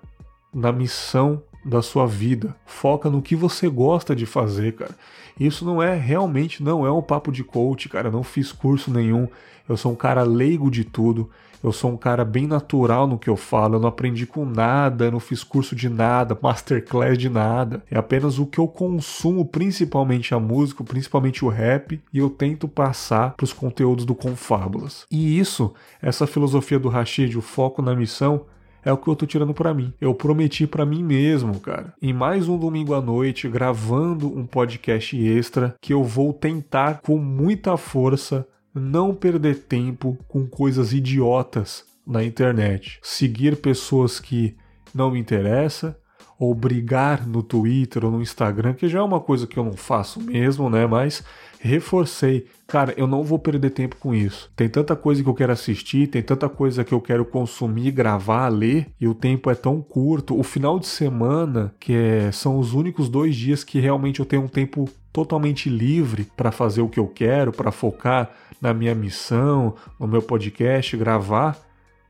na 0.52 0.72
missão 0.72 1.42
da 1.64 1.83
sua 1.83 2.06
vida. 2.06 2.54
Foca 2.66 3.09
no 3.09 3.23
que 3.23 3.35
você 3.35 3.68
gosta 3.68 4.14
de 4.14 4.26
fazer, 4.26 4.73
cara. 4.73 4.94
Isso 5.38 5.64
não 5.64 5.83
é 5.83 5.97
realmente 5.97 6.62
não 6.62 6.87
é 6.87 6.92
um 6.92 7.02
papo 7.02 7.33
de 7.33 7.42
coach, 7.42 7.88
cara. 7.88 8.09
Eu 8.09 8.12
não 8.12 8.23
fiz 8.23 8.52
curso 8.52 8.90
nenhum. 8.90 9.28
Eu 9.68 9.76
sou 9.76 9.92
um 9.92 9.97
cara 9.97 10.23
leigo 10.23 10.71
de 10.71 10.85
tudo. 10.85 11.30
Eu 11.64 11.73
sou 11.73 11.90
um 11.90 11.97
cara 11.97 12.26
bem 12.26 12.47
natural 12.47 13.06
no 13.06 13.18
que 13.18 13.30
eu 13.30 13.37
falo. 13.37 13.76
Eu 13.76 13.80
não 13.80 13.88
aprendi 13.88 14.26
com 14.26 14.44
nada, 14.44 15.06
eu 15.06 15.11
não 15.11 15.18
fiz 15.18 15.42
curso 15.42 15.75
de 15.75 15.88
nada, 15.88 16.38
masterclass 16.40 17.16
de 17.16 17.30
nada. 17.30 17.83
É 17.90 17.97
apenas 17.97 18.38
o 18.38 18.44
que 18.44 18.59
eu 18.59 18.68
consumo, 18.68 19.47
principalmente 19.47 20.35
a 20.35 20.38
música, 20.38 20.85
principalmente 20.85 21.42
o 21.42 21.49
rap, 21.49 21.99
e 22.12 22.18
eu 22.18 22.28
tento 22.28 22.68
passar 22.68 23.33
para 23.35 23.44
os 23.44 23.52
conteúdos 23.54 24.04
do 24.04 24.14
Confábulas. 24.14 25.06
E 25.11 25.38
isso, 25.38 25.73
essa 26.02 26.26
filosofia 26.26 26.78
do 26.78 26.90
Rashid, 26.90 27.35
o 27.38 27.40
foco 27.40 27.80
na 27.80 27.97
missão, 27.97 28.44
é 28.84 28.92
o 28.92 28.98
que 28.98 29.08
eu 29.08 29.16
tô 29.16 29.26
tirando 29.26 29.54
para 29.54 29.72
mim. 29.72 29.92
Eu 30.00 30.14
prometi 30.14 30.66
para 30.66 30.84
mim 30.84 31.02
mesmo, 31.02 31.58
cara, 31.60 31.94
em 32.00 32.12
mais 32.12 32.48
um 32.48 32.58
domingo 32.58 32.94
à 32.94 33.00
noite, 33.00 33.48
gravando 33.48 34.28
um 34.28 34.46
podcast 34.46 35.16
extra, 35.16 35.74
que 35.80 35.92
eu 35.92 36.04
vou 36.04 36.32
tentar 36.32 37.00
com 37.00 37.16
muita 37.18 37.76
força 37.76 38.46
não 38.74 39.14
perder 39.14 39.60
tempo 39.64 40.18
com 40.28 40.46
coisas 40.46 40.92
idiotas 40.92 41.84
na 42.06 42.22
internet, 42.22 42.98
seguir 43.02 43.56
pessoas 43.56 44.20
que 44.20 44.56
não 44.94 45.10
me 45.10 45.18
interessam 45.18 45.94
ou 46.38 46.54
brigar 46.54 47.26
no 47.26 47.42
Twitter 47.42 48.04
ou 48.04 48.10
no 48.10 48.20
Instagram, 48.20 48.74
que 48.74 48.88
já 48.88 48.98
é 48.98 49.02
uma 49.02 49.20
coisa 49.20 49.46
que 49.46 49.56
eu 49.56 49.64
não 49.64 49.74
faço 49.74 50.20
mesmo, 50.20 50.68
né? 50.68 50.86
Mas 50.86 51.24
reforcei, 51.66 52.47
cara, 52.66 52.92
eu 52.97 53.06
não 53.06 53.25
vou 53.25 53.38
perder 53.38 53.71
tempo 53.71 53.97
com 53.97 54.14
isso. 54.14 54.50
Tem 54.54 54.68
tanta 54.68 54.94
coisa 54.94 55.23
que 55.23 55.28
eu 55.28 55.35
quero 55.35 55.52
assistir, 55.52 56.06
tem 56.09 56.23
tanta 56.23 56.47
coisa 56.49 56.85
que 56.85 56.92
eu 56.92 57.00
quero 57.00 57.25
consumir, 57.25 57.90
gravar, 57.90 58.49
ler, 58.49 58.88
e 59.00 59.09
o 59.09 59.14
tempo 59.14 59.50
é 59.50 59.54
tão 59.54 59.80
curto. 59.80 60.38
O 60.38 60.42
final 60.42 60.78
de 60.78 60.87
semana, 60.87 61.75
que 61.80 61.94
é, 61.94 62.30
são 62.30 62.59
os 62.59 62.75
únicos 62.75 63.09
dois 63.09 63.35
dias 63.35 63.64
que 63.64 63.80
realmente 63.80 64.21
eu 64.21 64.26
tenho 64.26 64.42
um 64.42 64.49
tempo 64.49 64.88
totalmente 65.11 65.71
livre 65.71 66.26
para 66.37 66.52
fazer 66.52 66.83
o 66.83 66.88
que 66.88 67.00
eu 67.00 67.06
quero, 67.06 67.50
para 67.50 67.73
focar 67.73 68.30
na 68.61 68.75
minha 68.75 68.94
missão, 68.94 69.75
no 69.99 70.06
meu 70.06 70.21
podcast, 70.21 70.97
gravar 70.97 71.59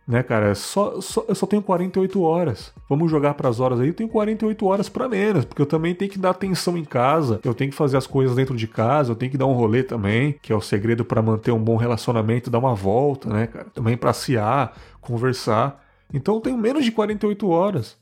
né, 0.07 0.23
cara? 0.23 0.55
Só, 0.55 1.01
só, 1.01 1.25
eu 1.27 1.35
só 1.35 1.47
tenho 1.47 1.63
48 1.63 2.21
horas. 2.23 2.73
Vamos 2.89 3.11
jogar 3.11 3.35
para 3.35 3.49
as 3.49 3.61
horas 3.61 3.81
aí, 3.81 3.89
eu 3.89 3.95
tenho 3.95 4.09
48 4.09 4.67
horas 4.67 4.89
para 4.89 5.09
menos, 5.09 5.45
porque 5.45 5.63
eu 5.63 5.67
também 5.67 5.95
tenho 5.95 6.11
que 6.11 6.19
dar 6.19 6.31
atenção 6.31 6.77
em 6.77 6.85
casa, 6.85 7.41
eu 7.43 7.55
tenho 7.55 7.71
que 7.71 7.77
fazer 7.77 7.97
as 7.97 8.07
coisas 8.07 8.37
dentro 8.37 8.57
de 8.57 8.69
casa, 8.69 9.13
eu 9.13 9.17
tenho 9.17 9.31
que 9.31 9.39
dar 9.39 9.47
um 9.47 9.55
rolê 9.55 9.83
também, 9.83 10.37
que 10.43 10.53
é 10.53 10.57
o 10.57 10.61
segredo 10.61 11.05
para 11.05 11.23
manter 11.23 11.53
um 11.53 11.63
bom 11.63 11.77
relacionamento, 11.77 12.51
dar 12.51 12.59
uma 12.59 12.75
volta, 12.75 13.29
né, 13.29 13.47
cara? 13.47 13.67
Também 13.73 13.97
passear, 13.97 14.77
conversar. 15.01 15.83
Então 16.13 16.37
eu 16.37 16.41
tenho 16.41 16.59
menos 16.59 16.85
de 16.85 16.93
48 16.93 17.49
horas. 17.49 17.97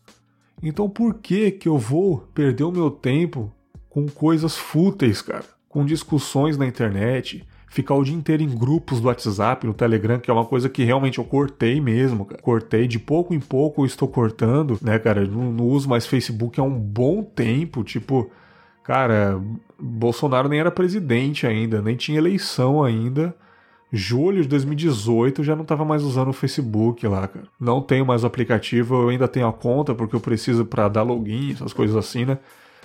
Então 0.62 0.88
por 0.88 1.14
que 1.14 1.50
que 1.50 1.68
eu 1.68 1.78
vou 1.78 2.28
perder 2.34 2.64
o 2.64 2.72
meu 2.72 2.90
tempo 2.90 3.52
com 3.88 4.06
coisas 4.06 4.56
fúteis, 4.56 5.22
cara? 5.22 5.44
Com 5.68 5.84
discussões 5.84 6.58
na 6.58 6.66
internet, 6.66 7.46
ficar 7.72 7.94
o 7.94 8.04
dia 8.04 8.14
inteiro 8.14 8.42
em 8.42 8.48
grupos 8.48 9.00
do 9.00 9.08
WhatsApp, 9.08 9.66
no 9.66 9.72
Telegram, 9.72 10.20
que 10.20 10.30
é 10.30 10.34
uma 10.34 10.44
coisa 10.44 10.68
que 10.68 10.84
realmente 10.84 11.18
eu 11.18 11.24
cortei 11.24 11.80
mesmo, 11.80 12.26
cara. 12.26 12.42
Cortei, 12.42 12.86
de 12.86 12.98
pouco 12.98 13.32
em 13.32 13.40
pouco 13.40 13.80
eu 13.80 13.86
estou 13.86 14.06
cortando, 14.06 14.78
né, 14.82 14.98
cara? 14.98 15.26
Não, 15.26 15.50
não 15.50 15.64
uso 15.64 15.88
mais 15.88 16.06
Facebook 16.06 16.60
há 16.60 16.62
um 16.62 16.78
bom 16.78 17.22
tempo, 17.22 17.82
tipo, 17.82 18.30
cara, 18.84 19.40
Bolsonaro 19.80 20.50
nem 20.50 20.60
era 20.60 20.70
presidente 20.70 21.46
ainda, 21.46 21.80
nem 21.80 21.96
tinha 21.96 22.18
eleição 22.18 22.84
ainda. 22.84 23.34
Julho 23.90 24.42
de 24.42 24.48
2018 24.48 25.40
eu 25.40 25.44
já 25.44 25.56
não 25.56 25.62
estava 25.62 25.82
mais 25.82 26.02
usando 26.02 26.28
o 26.28 26.34
Facebook 26.34 27.06
lá, 27.06 27.26
cara. 27.26 27.46
Não 27.58 27.80
tenho 27.80 28.04
mais 28.04 28.22
o 28.22 28.26
aplicativo, 28.26 28.96
eu 28.96 29.08
ainda 29.08 29.26
tenho 29.26 29.48
a 29.48 29.52
conta 29.52 29.94
porque 29.94 30.14
eu 30.14 30.20
preciso 30.20 30.66
para 30.66 30.88
dar 30.88 31.04
login, 31.04 31.52
essas 31.52 31.72
coisas 31.72 31.96
assim, 31.96 32.26
né? 32.26 32.36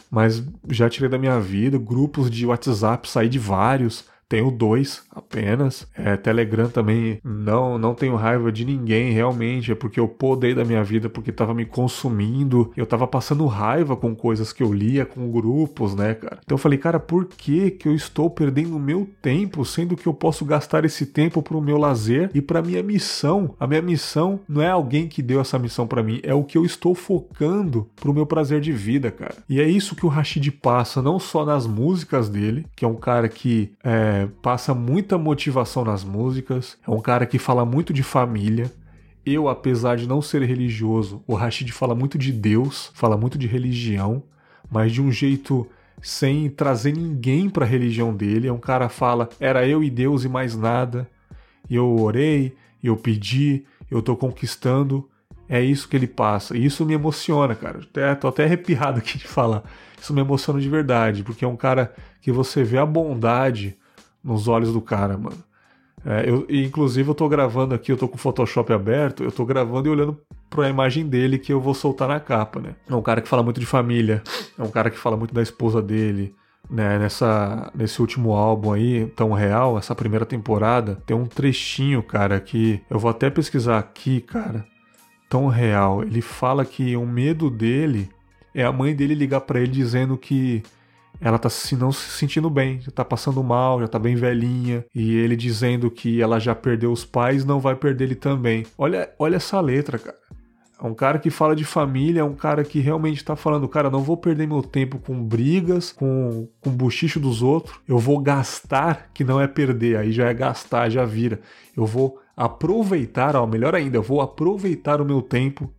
Mas 0.09 0.41
já 0.69 0.89
tirei 0.89 1.09
da 1.09 1.17
minha 1.17 1.41
vida, 1.41 1.77
grupos 1.77 2.31
de 2.31 2.45
WhatsApp, 2.45 3.09
saí 3.09 3.27
de 3.27 3.37
vários 3.37 4.05
tenho 4.29 4.51
dois 4.51 5.03
apenas. 5.11 5.87
É, 5.95 6.17
Telegram 6.17 6.69
também 6.69 7.19
não 7.23 7.77
não 7.77 7.93
tenho 7.93 8.15
raiva 8.15 8.51
de 8.51 8.65
ninguém 8.65 9.11
realmente, 9.11 9.71
é 9.71 9.75
porque 9.75 9.99
eu 9.99 10.07
podei 10.07 10.53
da 10.53 10.65
minha 10.65 10.83
vida 10.83 11.09
porque 11.09 11.31
tava 11.31 11.53
me 11.53 11.65
consumindo, 11.65 12.71
eu 12.75 12.85
tava 12.85 13.07
passando 13.07 13.45
raiva 13.45 13.95
com 13.95 14.15
coisas 14.15 14.51
que 14.51 14.63
eu 14.63 14.73
lia, 14.73 15.05
com 15.05 15.31
grupos, 15.31 15.95
né, 15.95 16.13
cara? 16.13 16.39
Então 16.43 16.55
eu 16.55 16.59
falei, 16.59 16.77
cara, 16.77 16.99
por 16.99 17.25
que 17.25 17.71
que 17.71 17.87
eu 17.87 17.95
estou 17.95 18.29
perdendo 18.29 18.79
meu 18.79 19.07
tempo, 19.21 19.65
sendo 19.65 19.95
que 19.95 20.07
eu 20.07 20.13
posso 20.13 20.45
gastar 20.45 20.85
esse 20.85 21.05
tempo 21.05 21.41
pro 21.41 21.61
meu 21.61 21.77
lazer 21.77 22.29
e 22.33 22.41
pra 22.41 22.61
minha 22.61 22.83
missão? 22.83 23.55
A 23.59 23.67
minha 23.67 23.81
missão 23.81 24.39
não 24.47 24.61
é 24.61 24.69
alguém 24.69 25.07
que 25.07 25.21
deu 25.21 25.39
essa 25.39 25.59
missão 25.59 25.87
para 25.87 26.03
mim, 26.03 26.19
é 26.23 26.33
o 26.33 26.43
que 26.43 26.57
eu 26.57 26.65
estou 26.65 26.93
focando 26.93 27.89
pro 27.95 28.13
meu 28.13 28.25
prazer 28.25 28.61
de 28.61 28.71
vida, 28.71 29.11
cara. 29.11 29.35
E 29.49 29.59
é 29.59 29.67
isso 29.67 29.95
que 29.95 30.05
o 30.05 30.09
Rashid 30.09 30.51
passa, 30.51 31.01
não 31.01 31.19
só 31.19 31.45
nas 31.45 31.65
músicas 31.65 32.29
dele, 32.29 32.65
que 32.75 32.85
é 32.85 32.87
um 32.87 32.95
cara 32.95 33.29
que 33.29 33.71
é, 33.83 34.16
passa 34.25 34.73
muita 34.73 35.17
motivação 35.17 35.83
nas 35.83 36.03
músicas, 36.03 36.77
é 36.87 36.91
um 36.91 36.99
cara 36.99 37.25
que 37.25 37.37
fala 37.37 37.65
muito 37.65 37.93
de 37.93 38.03
família. 38.03 38.71
Eu, 39.25 39.49
apesar 39.49 39.97
de 39.97 40.07
não 40.07 40.21
ser 40.21 40.41
religioso, 40.43 41.21
o 41.27 41.35
Rashid 41.35 41.71
fala 41.71 41.93
muito 41.93 42.17
de 42.17 42.31
Deus, 42.31 42.91
fala 42.93 43.17
muito 43.17 43.37
de 43.37 43.45
religião, 43.45 44.23
mas 44.71 44.93
de 44.93 45.01
um 45.01 45.11
jeito 45.11 45.67
sem 46.01 46.49
trazer 46.49 46.93
ninguém 46.93 47.49
para 47.49 47.65
a 47.65 47.67
religião 47.67 48.15
dele. 48.15 48.47
É 48.47 48.53
um 48.53 48.59
cara 48.59 48.87
que 48.87 48.95
fala: 48.95 49.29
era 49.39 49.67
eu 49.67 49.83
e 49.83 49.89
Deus 49.89 50.23
e 50.23 50.29
mais 50.29 50.55
nada. 50.55 51.09
Eu 51.69 51.99
orei, 51.99 52.55
eu 52.81 52.95
pedi, 52.95 53.65
eu 53.91 54.01
tô 54.01 54.15
conquistando. 54.15 55.09
É 55.49 55.61
isso 55.61 55.87
que 55.87 55.95
ele 55.95 56.07
passa. 56.07 56.57
E 56.57 56.65
isso 56.65 56.85
me 56.85 56.93
emociona, 56.93 57.55
cara. 57.55 57.79
Até, 57.79 58.15
tô 58.15 58.27
até 58.27 58.43
arrepiado 58.43 58.99
aqui 58.99 59.17
de 59.17 59.27
falar. 59.27 59.63
Isso 59.99 60.13
me 60.13 60.21
emociona 60.21 60.59
de 60.59 60.69
verdade, 60.69 61.23
porque 61.23 61.45
é 61.45 61.47
um 61.47 61.55
cara 61.55 61.93
que 62.21 62.31
você 62.31 62.63
vê 62.63 62.77
a 62.77 62.85
bondade 62.85 63.77
nos 64.27 64.47
olhos 64.47 64.73
do 64.73 64.81
cara, 64.81 65.17
mano. 65.17 65.37
É, 66.05 66.29
eu, 66.29 66.45
inclusive, 66.49 67.09
eu 67.09 67.15
tô 67.15 67.27
gravando 67.27 67.73
aqui, 67.73 67.91
eu 67.91 67.97
tô 67.97 68.07
com 68.07 68.15
o 68.15 68.19
Photoshop 68.19 68.71
aberto, 68.71 69.23
eu 69.23 69.31
tô 69.31 69.45
gravando 69.45 69.87
e 69.87 69.91
olhando 69.91 70.17
pra 70.49 70.69
imagem 70.69 71.07
dele 71.07 71.39
que 71.39 71.51
eu 71.51 71.59
vou 71.59 71.73
soltar 71.73 72.07
na 72.07 72.19
capa, 72.19 72.59
né? 72.59 72.75
É 72.89 72.95
um 72.95 73.01
cara 73.01 73.21
que 73.21 73.27
fala 73.27 73.41
muito 73.41 73.59
de 73.59 73.65
família, 73.65 74.21
é 74.57 74.61
um 74.61 74.69
cara 74.69 74.89
que 74.89 74.97
fala 74.97 75.17
muito 75.17 75.33
da 75.33 75.41
esposa 75.41 75.81
dele, 75.81 76.35
né? 76.69 76.99
Nessa, 76.99 77.71
nesse 77.73 77.99
último 77.99 78.33
álbum 78.33 78.71
aí, 78.71 79.07
Tão 79.15 79.31
Real, 79.31 79.77
essa 79.77 79.95
primeira 79.95 80.25
temporada, 80.25 80.95
tem 81.05 81.15
um 81.15 81.25
trechinho, 81.25 82.03
cara, 82.03 82.39
que 82.39 82.81
eu 82.89 82.99
vou 82.99 83.09
até 83.09 83.29
pesquisar 83.29 83.79
aqui, 83.79 84.21
cara. 84.21 84.65
Tão 85.29 85.47
Real. 85.47 86.03
Ele 86.03 86.21
fala 86.21 86.63
que 86.63 86.95
o 86.95 87.05
medo 87.05 87.49
dele 87.49 88.09
é 88.53 88.63
a 88.63 88.71
mãe 88.71 88.95
dele 88.95 89.13
ligar 89.13 89.41
para 89.41 89.59
ele 89.59 89.71
dizendo 89.71 90.17
que 90.17 90.63
ela 91.19 91.39
tá 91.39 91.49
se 91.49 91.75
não 91.75 91.91
se 91.91 92.09
sentindo 92.11 92.49
bem, 92.49 92.79
já 92.81 92.91
tá 92.91 93.03
passando 93.03 93.43
mal, 93.43 93.79
já 93.79 93.87
tá 93.87 93.99
bem 93.99 94.15
velhinha, 94.15 94.85
e 94.93 95.15
ele 95.15 95.35
dizendo 95.35 95.89
que 95.89 96.21
ela 96.21 96.39
já 96.39 96.53
perdeu 96.53 96.91
os 96.91 97.03
pais, 97.05 97.45
não 97.45 97.59
vai 97.59 97.75
perder 97.75 98.05
ele 98.05 98.15
também. 98.15 98.65
Olha, 98.77 99.09
olha 99.17 99.37
essa 99.37 99.59
letra, 99.59 99.97
cara. 99.97 100.17
É 100.79 100.85
um 100.85 100.93
cara 100.93 101.17
que 101.17 101.31
fala 101.31 101.55
de 101.55 101.65
família, 101.65 102.21
é 102.21 102.23
um 102.23 102.35
cara 102.35 102.63
que 102.63 102.79
realmente 102.79 103.25
tá 103.25 103.35
falando, 103.35 103.67
cara, 103.67 103.89
não 103.89 104.01
vou 104.01 104.15
perder 104.15 104.47
meu 104.47 104.61
tempo 104.61 104.99
com 104.99 105.23
brigas, 105.23 105.91
com, 105.91 106.47
com 106.61 106.69
buchicho 106.69 107.19
dos 107.19 107.41
outros. 107.41 107.79
Eu 107.87 107.97
vou 107.97 108.19
gastar, 108.19 109.09
que 109.11 109.23
não 109.23 109.41
é 109.41 109.47
perder, 109.47 109.97
aí 109.97 110.11
já 110.11 110.29
é 110.29 110.33
gastar, 110.35 110.89
já 110.89 111.03
vira. 111.03 111.39
Eu 111.75 111.87
vou 111.87 112.19
aproveitar, 112.35 113.35
ó, 113.35 113.47
melhor 113.47 113.73
ainda, 113.73 113.97
eu 113.97 114.03
vou 114.03 114.21
aproveitar 114.21 115.01
o 115.01 115.05
meu 115.05 115.23
tempo 115.23 115.73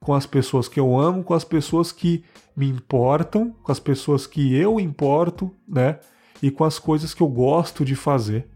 com 0.00 0.14
as 0.14 0.26
pessoas 0.26 0.68
que 0.68 0.78
eu 0.78 0.98
amo, 0.98 1.24
com 1.24 1.34
as 1.34 1.44
pessoas 1.44 1.92
que 1.92 2.24
me 2.56 2.68
importam, 2.68 3.54
com 3.62 3.72
as 3.72 3.80
pessoas 3.80 4.26
que 4.26 4.54
eu 4.54 4.78
importo, 4.80 5.54
né? 5.66 5.98
E 6.42 6.50
com 6.50 6.64
as 6.64 6.78
coisas 6.78 7.14
que 7.14 7.22
eu 7.22 7.28
gosto 7.28 7.84
de 7.84 7.94
fazer. 7.94 8.48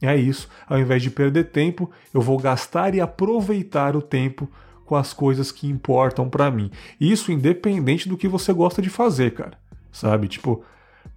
É 0.00 0.16
isso. 0.16 0.48
Ao 0.66 0.78
invés 0.78 1.02
de 1.02 1.10
perder 1.10 1.44
tempo, 1.44 1.90
eu 2.14 2.20
vou 2.20 2.38
gastar 2.38 2.94
e 2.94 3.00
aproveitar 3.00 3.96
o 3.96 4.02
tempo 4.02 4.48
com 4.84 4.94
as 4.94 5.12
coisas 5.12 5.50
que 5.50 5.66
importam 5.66 6.28
para 6.28 6.50
mim. 6.50 6.70
Isso 7.00 7.32
independente 7.32 8.08
do 8.08 8.16
que 8.16 8.28
você 8.28 8.52
gosta 8.52 8.80
de 8.80 8.88
fazer, 8.88 9.34
cara. 9.34 9.58
Sabe? 9.90 10.28
Tipo, 10.28 10.62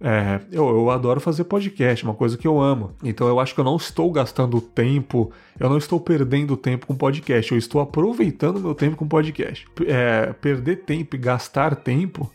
é, 0.00 0.40
eu, 0.50 0.68
eu 0.68 0.90
adoro 0.90 1.20
fazer 1.20 1.44
podcast, 1.44 2.04
uma 2.04 2.14
coisa 2.14 2.36
que 2.36 2.46
eu 2.46 2.60
amo. 2.60 2.92
Então 3.04 3.28
eu 3.28 3.38
acho 3.38 3.54
que 3.54 3.60
eu 3.60 3.64
não 3.64 3.76
estou 3.76 4.10
gastando 4.10 4.60
tempo, 4.60 5.30
eu 5.60 5.70
não 5.70 5.78
estou 5.78 6.00
perdendo 6.00 6.56
tempo 6.56 6.86
com 6.86 6.94
podcast, 6.94 7.52
eu 7.52 7.58
estou 7.58 7.80
aproveitando 7.80 8.60
meu 8.60 8.74
tempo 8.74 8.96
com 8.96 9.06
podcast. 9.06 9.64
É, 9.86 10.32
perder 10.32 10.84
tempo 10.84 11.14
e 11.14 11.18
gastar 11.18 11.76
tempo 11.76 12.28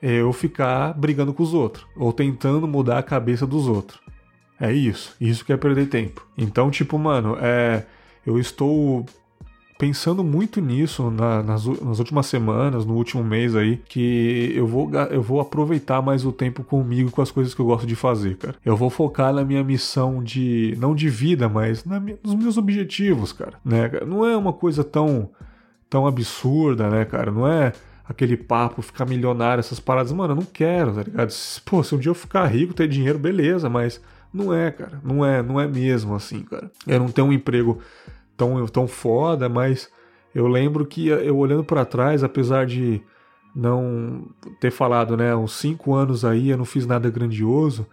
é 0.00 0.14
eu 0.14 0.32
ficar 0.32 0.94
brigando 0.94 1.34
com 1.34 1.42
os 1.42 1.52
outros, 1.52 1.86
ou 1.94 2.10
tentando 2.10 2.66
mudar 2.66 2.98
a 2.98 3.02
cabeça 3.02 3.46
dos 3.46 3.68
outros. 3.68 4.00
É 4.58 4.72
isso, 4.72 5.14
isso 5.20 5.44
que 5.44 5.52
é 5.52 5.58
perder 5.58 5.88
tempo. 5.88 6.26
Então, 6.38 6.70
tipo, 6.70 6.98
mano, 6.98 7.36
é, 7.38 7.84
eu 8.26 8.38
estou 8.38 9.04
pensando 9.80 10.22
muito 10.22 10.60
nisso 10.60 11.10
na, 11.10 11.42
nas, 11.42 11.64
nas, 11.64 11.98
últimas 11.98 12.26
semanas, 12.26 12.84
no 12.84 12.92
último 12.94 13.24
mês 13.24 13.56
aí, 13.56 13.78
que 13.88 14.52
eu 14.54 14.66
vou, 14.66 14.90
eu 15.10 15.22
vou 15.22 15.40
aproveitar 15.40 16.02
mais 16.02 16.22
o 16.26 16.30
tempo 16.30 16.62
comigo 16.62 17.10
com 17.10 17.22
as 17.22 17.30
coisas 17.30 17.54
que 17.54 17.60
eu 17.62 17.64
gosto 17.64 17.86
de 17.86 17.96
fazer, 17.96 18.36
cara. 18.36 18.56
Eu 18.62 18.76
vou 18.76 18.90
focar 18.90 19.32
na 19.32 19.42
minha 19.42 19.64
missão 19.64 20.22
de, 20.22 20.76
não 20.78 20.94
de 20.94 21.08
vida, 21.08 21.48
mas 21.48 21.82
na, 21.86 21.98
nos 21.98 22.34
meus 22.34 22.58
objetivos, 22.58 23.32
cara, 23.32 23.54
né? 23.64 23.90
Não 24.06 24.22
é 24.22 24.36
uma 24.36 24.52
coisa 24.52 24.84
tão, 24.84 25.30
tão 25.88 26.06
absurda, 26.06 26.90
né, 26.90 27.06
cara? 27.06 27.30
Não 27.30 27.48
é 27.48 27.72
aquele 28.06 28.36
papo, 28.36 28.82
ficar 28.82 29.06
milionário, 29.06 29.60
essas 29.60 29.80
paradas. 29.80 30.12
Mano, 30.12 30.32
eu 30.32 30.36
não 30.36 30.44
quero, 30.44 30.92
tá 30.92 31.02
ligado? 31.02 31.32
Pô, 31.64 31.82
se 31.82 31.94
um 31.94 31.98
dia 31.98 32.10
eu 32.10 32.14
ficar 32.14 32.44
rico, 32.44 32.74
ter 32.74 32.86
dinheiro, 32.86 33.18
beleza, 33.18 33.70
mas 33.70 33.98
não 34.30 34.52
é, 34.52 34.70
cara. 34.70 35.00
Não 35.02 35.24
é, 35.24 35.42
não 35.42 35.58
é 35.58 35.66
mesmo 35.66 36.14
assim, 36.14 36.42
cara. 36.42 36.70
Eu 36.86 37.00
não 37.00 37.08
tenho 37.08 37.28
um 37.28 37.32
emprego 37.32 37.80
tão, 38.40 38.66
tão 38.66 38.88
foda, 38.88 39.50
mas 39.50 39.90
eu 40.34 40.46
lembro 40.48 40.86
que 40.86 41.08
eu 41.08 41.36
olhando 41.36 41.62
para 41.62 41.84
trás, 41.84 42.24
apesar 42.24 42.64
de 42.64 43.02
não 43.54 44.28
ter 44.58 44.70
falado, 44.70 45.14
né, 45.14 45.36
uns 45.36 45.52
cinco 45.52 45.92
anos 45.92 46.24
aí, 46.24 46.48
eu 46.48 46.56
não 46.56 46.64
fiz 46.64 46.86
nada 46.86 47.10
grandioso, 47.10 47.86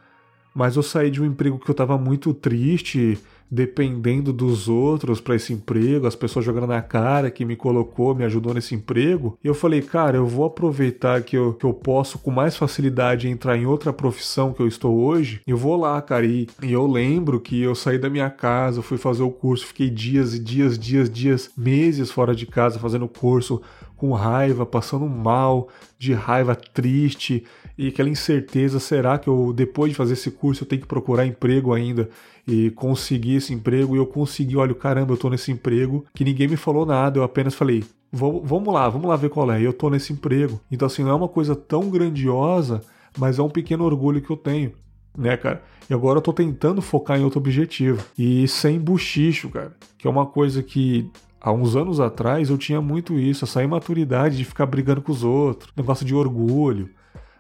mas 0.56 0.78
eu 0.78 0.84
saí 0.84 1.12
de 1.12 1.22
um 1.22 1.26
emprego 1.26 1.60
que 1.60 1.70
eu 1.70 1.74
estava 1.74 1.98
muito 1.98 2.34
triste, 2.34 3.20
dependendo 3.50 4.34
dos 4.34 4.68
outros 4.68 5.22
para 5.22 5.36
esse 5.36 5.54
emprego, 5.54 6.08
as 6.08 6.16
pessoas 6.16 6.46
jogando 6.46 6.68
na 6.68 6.82
cara 6.82 7.32
que 7.32 7.46
me 7.46 7.56
colocou, 7.56 8.14
me 8.14 8.24
ajudou 8.26 8.54
nesse 8.54 8.76
emprego. 8.76 9.38
E 9.44 9.48
eu 9.48 9.54
falei, 9.54 9.82
cara, 9.82 10.18
eu 10.18 10.28
vou 10.28 10.46
aproveitar 10.46 11.22
que 11.22 11.38
eu, 11.38 11.54
que 11.54 11.66
eu 11.66 11.74
posso 11.74 12.20
com 12.20 12.32
mais 12.32 12.56
facilidade 12.58 13.28
entrar 13.28 13.58
em 13.58 13.66
outra 13.66 13.94
profissão 13.94 14.54
que 14.54 14.62
eu 14.62 14.68
estou 14.68 14.98
hoje. 14.98 15.42
Eu 15.48 15.58
vou 15.58 15.78
lá, 15.78 16.02
cara. 16.02 16.26
E, 16.26 16.48
e 16.62 16.72
eu 16.72 16.86
lembro 16.86 17.40
que 17.40 17.62
eu 17.62 17.76
saí 17.76 17.98
da 17.98 18.10
minha 18.10 18.30
casa, 18.30 18.82
fui 18.82 18.98
fazer 18.98 19.24
o 19.24 19.32
curso, 19.32 19.66
fiquei 19.66 19.90
dias 19.90 20.34
e 20.34 20.40
dias, 20.40 20.78
dias, 20.78 21.10
dias, 21.10 21.50
meses 21.58 22.12
fora 22.12 22.36
de 22.36 22.46
casa 22.46 22.80
fazendo 22.80 23.08
curso 23.08 23.62
com 23.98 24.14
raiva, 24.14 24.66
passando 24.66 25.08
mal, 25.08 25.68
de 25.98 26.14
raiva 26.14 26.56
triste 26.56 27.44
e 27.78 27.88
aquela 27.88 28.10
incerteza, 28.10 28.80
será 28.80 29.18
que 29.18 29.28
eu 29.28 29.52
depois 29.54 29.92
de 29.92 29.98
fazer 29.98 30.14
esse 30.14 30.32
curso 30.32 30.64
eu 30.64 30.68
tenho 30.68 30.82
que 30.82 30.88
procurar 30.88 31.26
emprego 31.26 31.74
ainda 31.74 32.10
e 32.48 32.72
conseguir 32.72 33.36
esse 33.36 33.54
emprego 33.54 33.96
e 33.96 34.00
eu 34.00 34.06
consegui, 34.06 34.56
olha, 34.56 34.74
caramba, 34.74 35.14
eu 35.14 35.18
tô 35.18 35.30
nesse 35.30 35.52
emprego 35.52 36.06
que 36.14 36.24
ninguém 36.24 36.48
me 36.48 36.58
falou 36.58 36.86
nada, 36.86 37.20
eu 37.20 37.24
apenas 37.24 37.54
falei, 37.54 37.84
vamos 38.12 38.74
lá, 38.74 38.88
vamos 38.88 39.08
lá 39.08 39.16
ver 39.16 39.30
qual 39.30 39.52
é, 39.52 39.62
eu 39.62 39.74
tô 39.74 39.90
nesse 39.90 40.14
emprego. 40.14 40.62
Então 40.72 40.86
assim, 40.86 41.04
não 41.04 41.12
é 41.12 41.16
uma 41.16 41.28
coisa 41.28 41.56
tão 41.56 41.90
grandiosa, 41.90 42.82
mas 43.18 43.38
é 43.38 43.44
um 43.44 43.50
pequeno 43.50 43.84
orgulho 43.84 44.22
que 44.22 44.30
eu 44.30 44.38
tenho 44.38 44.72
né, 45.18 45.36
cara? 45.36 45.64
E 45.90 45.94
agora 45.94 46.20
eu 46.20 46.22
tô 46.22 46.32
tentando 46.32 46.82
focar 46.82 47.20
em 47.20 47.24
outro 47.24 47.40
objetivo. 47.40 48.06
E 48.18 48.48
sem 48.48 48.80
buchicho, 48.80 49.50
cara. 49.50 49.76
Que 49.98 50.08
é 50.08 50.10
uma 50.10 50.28
coisa 50.28 50.62
que 50.62 51.10
há 51.40 51.52
uns 51.52 51.76
anos 51.76 52.00
atrás 52.00 52.50
eu 52.50 52.58
tinha 52.58 52.82
muito 52.82 53.18
isso, 53.18 53.46
essa 53.46 53.64
imaturidade 53.64 54.38
de 54.38 54.46
ficar 54.46 54.66
brigando 54.66 55.02
com 55.02 55.12
os 55.12 55.24
outros, 55.24 55.72
negócio 55.76 56.06
de 56.06 56.16
orgulho. 56.16 56.90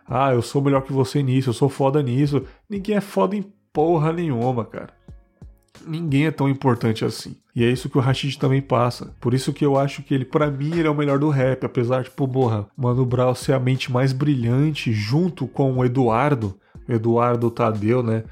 Ah, 0.07 0.33
eu 0.33 0.41
sou 0.41 0.61
melhor 0.61 0.81
que 0.81 0.93
você 0.93 1.21
nisso, 1.21 1.49
eu 1.49 1.53
sou 1.53 1.67
foda 1.67 2.01
nisso. 2.01 2.43
Ninguém 2.69 2.95
é 2.95 3.01
foda 3.01 3.35
em 3.35 3.45
porra 3.73 4.13
nenhuma, 4.13 4.63
cara. 4.63 4.89
Ninguém 5.85 6.25
é 6.25 6.31
tão 6.31 6.49
importante 6.49 7.03
assim. 7.03 7.35
E 7.55 7.63
é 7.63 7.69
isso 7.69 7.89
que 7.89 7.97
o 7.97 8.01
Rashid 8.01 8.37
também 8.39 8.61
passa. 8.61 9.13
Por 9.19 9.33
isso 9.33 9.51
que 9.51 9.65
eu 9.65 9.77
acho 9.77 10.01
que 10.01 10.13
ele, 10.13 10.25
para 10.25 10.49
mim, 10.49 10.71
ele 10.77 10.87
é 10.87 10.91
o 10.91 10.95
melhor 10.95 11.19
do 11.19 11.29
rap. 11.29 11.65
Apesar 11.65 12.03
de, 12.03 12.09
pô, 12.09 12.27
porra, 12.27 12.67
Mano 12.75 13.05
Brown 13.05 13.35
ser 13.35 13.53
a 13.53 13.59
mente 13.59 13.91
mais 13.91 14.13
brilhante 14.13 14.91
junto 14.93 15.45
com 15.47 15.73
o 15.73 15.85
Eduardo 15.85 16.57
Eduardo 16.87 17.51
Tadeu, 17.51 18.01
né? 18.01 18.23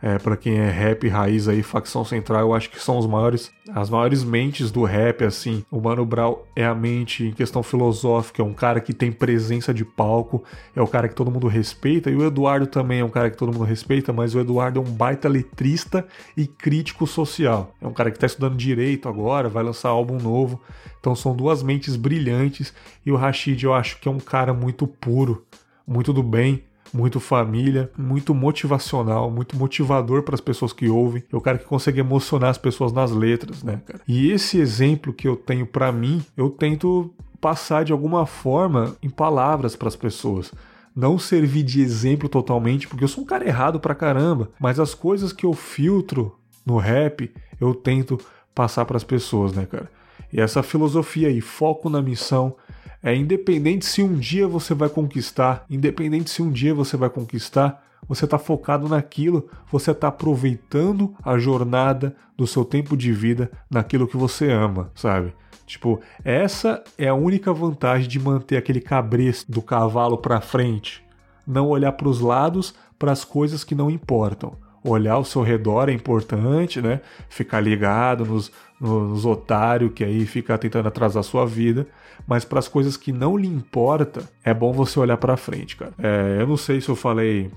É, 0.00 0.16
para 0.16 0.36
quem 0.36 0.58
é 0.58 0.70
rap 0.70 1.08
raiz 1.08 1.48
aí, 1.48 1.60
facção 1.60 2.04
central, 2.04 2.42
eu 2.42 2.54
acho 2.54 2.70
que 2.70 2.80
são 2.80 2.98
os 2.98 3.06
maiores, 3.06 3.50
as 3.74 3.90
maiores 3.90 4.22
mentes 4.22 4.70
do 4.70 4.84
rap, 4.84 5.24
assim. 5.24 5.64
O 5.72 5.80
Mano 5.80 6.06
Brown 6.06 6.36
é 6.54 6.64
a 6.64 6.74
mente 6.74 7.24
em 7.24 7.32
questão 7.32 7.64
filosófica, 7.64 8.40
é 8.40 8.44
um 8.44 8.54
cara 8.54 8.80
que 8.80 8.92
tem 8.92 9.10
presença 9.10 9.74
de 9.74 9.84
palco, 9.84 10.44
é 10.74 10.80
o 10.80 10.86
cara 10.86 11.08
que 11.08 11.16
todo 11.16 11.32
mundo 11.32 11.48
respeita, 11.48 12.10
e 12.10 12.14
o 12.14 12.24
Eduardo 12.24 12.68
também 12.68 13.00
é 13.00 13.04
um 13.04 13.08
cara 13.08 13.28
que 13.28 13.36
todo 13.36 13.52
mundo 13.52 13.64
respeita, 13.64 14.12
mas 14.12 14.36
o 14.36 14.40
Eduardo 14.40 14.78
é 14.78 14.82
um 14.82 14.92
baita 14.92 15.28
letrista 15.28 16.06
e 16.36 16.46
crítico 16.46 17.04
social. 17.04 17.74
É 17.82 17.86
um 17.86 17.92
cara 17.92 18.12
que 18.12 18.20
tá 18.20 18.26
estudando 18.26 18.56
direito 18.56 19.08
agora, 19.08 19.48
vai 19.48 19.64
lançar 19.64 19.88
álbum 19.88 20.16
novo. 20.16 20.60
Então 21.00 21.16
são 21.16 21.34
duas 21.34 21.60
mentes 21.60 21.96
brilhantes, 21.96 22.72
e 23.04 23.10
o 23.10 23.16
Rashid 23.16 23.64
eu 23.64 23.74
acho 23.74 23.98
que 23.98 24.06
é 24.06 24.10
um 24.10 24.20
cara 24.20 24.54
muito 24.54 24.86
puro, 24.86 25.44
muito 25.84 26.12
do 26.12 26.22
bem, 26.22 26.62
muito 26.92 27.20
família, 27.20 27.90
muito 27.96 28.34
motivacional, 28.34 29.30
muito 29.30 29.56
motivador 29.56 30.22
para 30.22 30.34
as 30.34 30.40
pessoas 30.40 30.72
que 30.72 30.88
ouvem. 30.88 31.22
É 31.32 31.36
o 31.36 31.40
cara 31.40 31.58
que 31.58 31.64
consegue 31.64 32.00
emocionar 32.00 32.50
as 32.50 32.58
pessoas 32.58 32.92
nas 32.92 33.10
letras, 33.10 33.62
né, 33.62 33.80
cara? 33.84 34.00
E 34.06 34.30
esse 34.30 34.58
exemplo 34.58 35.12
que 35.12 35.28
eu 35.28 35.36
tenho 35.36 35.66
para 35.66 35.90
mim, 35.92 36.22
eu 36.36 36.50
tento 36.50 37.12
passar 37.40 37.84
de 37.84 37.92
alguma 37.92 38.26
forma 38.26 38.96
em 39.02 39.08
palavras 39.10 39.76
para 39.76 39.88
as 39.88 39.96
pessoas 39.96 40.52
não 40.94 41.16
servir 41.16 41.62
de 41.62 41.80
exemplo 41.80 42.28
totalmente, 42.28 42.88
porque 42.88 43.04
eu 43.04 43.08
sou 43.08 43.22
um 43.22 43.26
cara 43.26 43.46
errado 43.46 43.78
pra 43.78 43.94
caramba, 43.94 44.50
mas 44.58 44.80
as 44.80 44.94
coisas 44.94 45.32
que 45.32 45.46
eu 45.46 45.52
filtro 45.52 46.36
no 46.66 46.76
rap, 46.76 47.32
eu 47.60 47.72
tento 47.72 48.18
passar 48.52 48.84
para 48.84 48.96
as 48.96 49.04
pessoas, 49.04 49.52
né, 49.52 49.64
cara? 49.64 49.88
E 50.32 50.40
essa 50.40 50.60
filosofia 50.60 51.28
aí, 51.28 51.40
foco 51.40 51.88
na 51.88 52.02
missão, 52.02 52.56
é 53.02 53.14
independente 53.14 53.86
se 53.86 54.02
um 54.02 54.14
dia 54.14 54.46
você 54.46 54.74
vai 54.74 54.88
conquistar, 54.88 55.64
independente 55.70 56.30
se 56.30 56.42
um 56.42 56.50
dia 56.50 56.74
você 56.74 56.96
vai 56.96 57.08
conquistar, 57.08 57.84
você 58.08 58.24
está 58.24 58.38
focado 58.38 58.88
naquilo, 58.88 59.48
você 59.70 59.90
está 59.90 60.08
aproveitando 60.08 61.14
a 61.22 61.38
jornada 61.38 62.16
do 62.36 62.46
seu 62.46 62.64
tempo 62.64 62.96
de 62.96 63.12
vida 63.12 63.50
naquilo 63.70 64.06
que 64.06 64.16
você 64.16 64.50
ama, 64.50 64.90
sabe? 64.94 65.32
Tipo, 65.66 66.00
essa 66.24 66.82
é 66.96 67.08
a 67.08 67.14
única 67.14 67.52
vantagem 67.52 68.08
de 68.08 68.18
manter 68.18 68.56
aquele 68.56 68.80
cabresto 68.80 69.52
do 69.52 69.60
cavalo 69.60 70.16
para 70.16 70.40
frente, 70.40 71.04
não 71.46 71.68
olhar 71.68 71.92
para 71.92 72.08
os 72.08 72.20
lados, 72.20 72.74
para 72.98 73.12
as 73.12 73.24
coisas 73.24 73.64
que 73.64 73.74
não 73.74 73.90
importam. 73.90 74.56
Olhar 74.82 75.14
ao 75.14 75.24
seu 75.24 75.42
redor 75.42 75.90
é 75.90 75.92
importante, 75.92 76.80
né? 76.80 77.00
Ficar 77.28 77.60
ligado 77.60 78.24
nos, 78.24 78.50
nos 78.80 79.26
otários 79.26 79.92
que 79.92 80.04
aí 80.04 80.24
fica 80.24 80.56
tentando 80.56 80.88
atrasar 80.88 81.20
a 81.20 81.24
sua 81.24 81.44
vida, 81.44 81.86
mas 82.28 82.44
para 82.44 82.58
as 82.58 82.68
coisas 82.68 82.94
que 82.94 83.10
não 83.10 83.38
lhe 83.38 83.48
importa, 83.48 84.28
é 84.44 84.52
bom 84.52 84.70
você 84.70 85.00
olhar 85.00 85.16
para 85.16 85.34
frente, 85.34 85.76
cara. 85.76 85.94
É, 85.98 86.36
eu 86.42 86.46
não 86.46 86.58
sei 86.58 86.78
se 86.78 86.90
eu 86.90 86.94
falei 86.94 87.50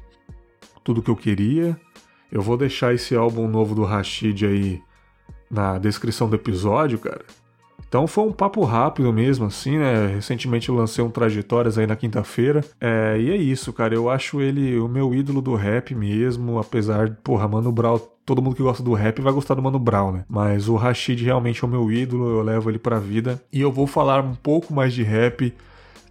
tudo 0.82 1.02
que 1.02 1.12
eu 1.12 1.16
queria. 1.16 1.78
Eu 2.32 2.42
vou 2.42 2.56
deixar 2.56 2.94
esse 2.94 3.14
álbum 3.14 3.50
novo 3.50 3.76
do 3.76 3.84
Rashid 3.84 4.46
aí 4.46 4.82
na 5.50 5.78
descrição 5.78 6.30
do 6.30 6.38
episódio, 6.38 6.98
cara. 6.98 7.26
Então 7.86 8.08
foi 8.08 8.24
um 8.24 8.32
papo 8.32 8.64
rápido 8.64 9.12
mesmo, 9.12 9.48
assim, 9.48 9.78
né? 9.78 10.08
Recentemente 10.08 10.70
eu 10.70 10.76
lancei 10.76 11.04
um 11.04 11.10
Trajetórias 11.10 11.78
aí 11.78 11.86
na 11.86 11.98
quinta-feira. 11.98 12.64
É, 12.80 13.18
e 13.20 13.30
é 13.30 13.36
isso, 13.36 13.74
cara. 13.74 13.94
Eu 13.94 14.10
acho 14.10 14.40
ele 14.40 14.80
o 14.80 14.88
meu 14.88 15.14
ídolo 15.14 15.42
do 15.42 15.54
rap 15.54 15.94
mesmo, 15.94 16.58
apesar 16.58 17.10
de, 17.10 17.18
porra, 17.18 17.46
Mano 17.50 17.74
Brown 17.74 18.00
todo 18.32 18.42
mundo 18.42 18.56
que 18.56 18.64
gosta 18.64 18.82
do 18.82 18.94
rap 18.94 19.20
vai 19.20 19.34
gostar 19.34 19.56
do 19.56 19.62
Mano 19.62 19.78
Brown, 19.78 20.14
né? 20.14 20.26
Mas 20.30 20.70
o 20.70 20.78
Rashid 20.78 21.22
realmente 21.22 21.62
é 21.62 21.68
o 21.68 21.70
meu 21.70 21.92
ídolo, 21.92 22.30
eu 22.30 22.42
levo 22.42 22.70
ele 22.72 22.80
pra 22.80 22.98
vida. 22.98 23.44
E 23.52 23.60
eu 23.60 23.70
vou 23.70 23.86
falar 23.86 24.24
um 24.24 24.36
pouco 24.36 24.74
mais 24.74 24.94
de 24.94 25.04
rap, 25.04 25.54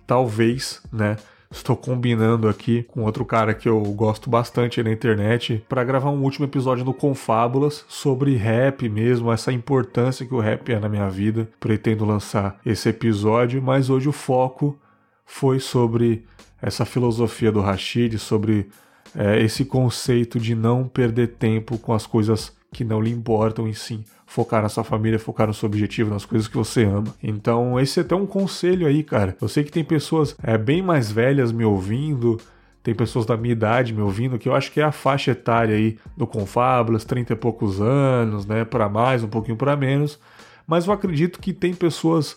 talvez, 0.07 0.83
né? 0.93 1.17
Estou 1.51 1.75
combinando 1.75 2.47
aqui 2.47 2.83
com 2.83 3.05
outro 3.05 3.25
cara 3.25 3.55
que 3.55 3.67
eu 3.67 3.81
gosto 3.81 4.29
bastante 4.29 4.83
na 4.83 4.93
internet 4.93 5.65
para 5.67 5.83
gravar 5.83 6.11
um 6.11 6.23
último 6.23 6.45
episódio 6.45 6.85
do 6.85 6.93
Confábulas 6.93 7.87
sobre 7.89 8.37
rap 8.37 8.87
mesmo, 8.87 9.33
essa 9.33 9.51
importância 9.51 10.27
que 10.27 10.35
o 10.35 10.41
rap 10.41 10.71
é 10.71 10.79
na 10.79 10.91
minha 10.91 11.09
vida. 11.09 11.49
Pretendo 11.59 12.05
lançar 12.05 12.61
esse 12.67 12.91
episódio, 12.91 13.63
mas 13.63 13.89
hoje 13.89 14.11
o 14.11 14.13
foco 14.13 14.79
foi 15.25 15.59
sobre 15.59 16.27
essa 16.61 16.85
filosofia 16.85 17.51
do 17.51 17.63
Rashid, 17.63 18.19
sobre 18.19 18.69
é, 19.15 19.43
esse 19.43 19.65
conceito 19.65 20.39
de 20.39 20.55
não 20.55 20.87
perder 20.87 21.29
tempo 21.29 21.79
com 21.79 21.93
as 21.93 22.07
coisas 22.07 22.53
que 22.73 22.85
não 22.85 23.01
lhe 23.01 23.11
importam 23.11 23.67
e 23.67 23.75
sim 23.75 24.05
focar 24.31 24.63
na 24.63 24.69
sua 24.69 24.85
família, 24.85 25.19
focar 25.19 25.49
no 25.49 25.55
seu 25.55 25.67
objetivo, 25.67 26.09
nas 26.09 26.25
coisas 26.25 26.47
que 26.47 26.57
você 26.57 26.85
ama. 26.85 27.13
Então, 27.21 27.81
esse 27.81 27.99
é 27.99 28.03
até 28.03 28.15
um 28.15 28.27
conselho 28.27 28.87
aí, 28.87 29.03
cara. 29.03 29.37
Eu 29.41 29.49
sei 29.49 29.65
que 29.65 29.73
tem 29.73 29.83
pessoas 29.83 30.37
é, 30.41 30.57
bem 30.57 30.81
mais 30.81 31.11
velhas 31.11 31.51
me 31.51 31.65
ouvindo, 31.65 32.39
tem 32.81 32.95
pessoas 32.95 33.27
da 33.27 33.37
minha 33.37 33.51
idade 33.51 33.93
me 33.93 34.01
ouvindo, 34.01 34.39
que 34.39 34.49
eu 34.49 34.55
acho 34.55 34.71
que 34.71 34.81
é 34.81 34.85
a 34.85 34.93
faixa 34.93 35.33
etária 35.33 35.75
aí 35.75 35.99
do 36.17 36.29
Confábulas, 36.29 37.05
30 37.05 37.33
e 37.33 37.37
poucos 37.37 37.81
anos, 37.81 38.47
né, 38.47 38.65
para 38.65 38.89
mais, 38.89 39.25
um 39.25 39.29
pouquinho 39.29 39.57
para 39.57 39.77
menos. 39.77 40.17
Mas 40.65 40.87
eu 40.87 40.93
acredito 40.93 41.41
que 41.41 41.53
tem 41.53 41.75
pessoas 41.75 42.37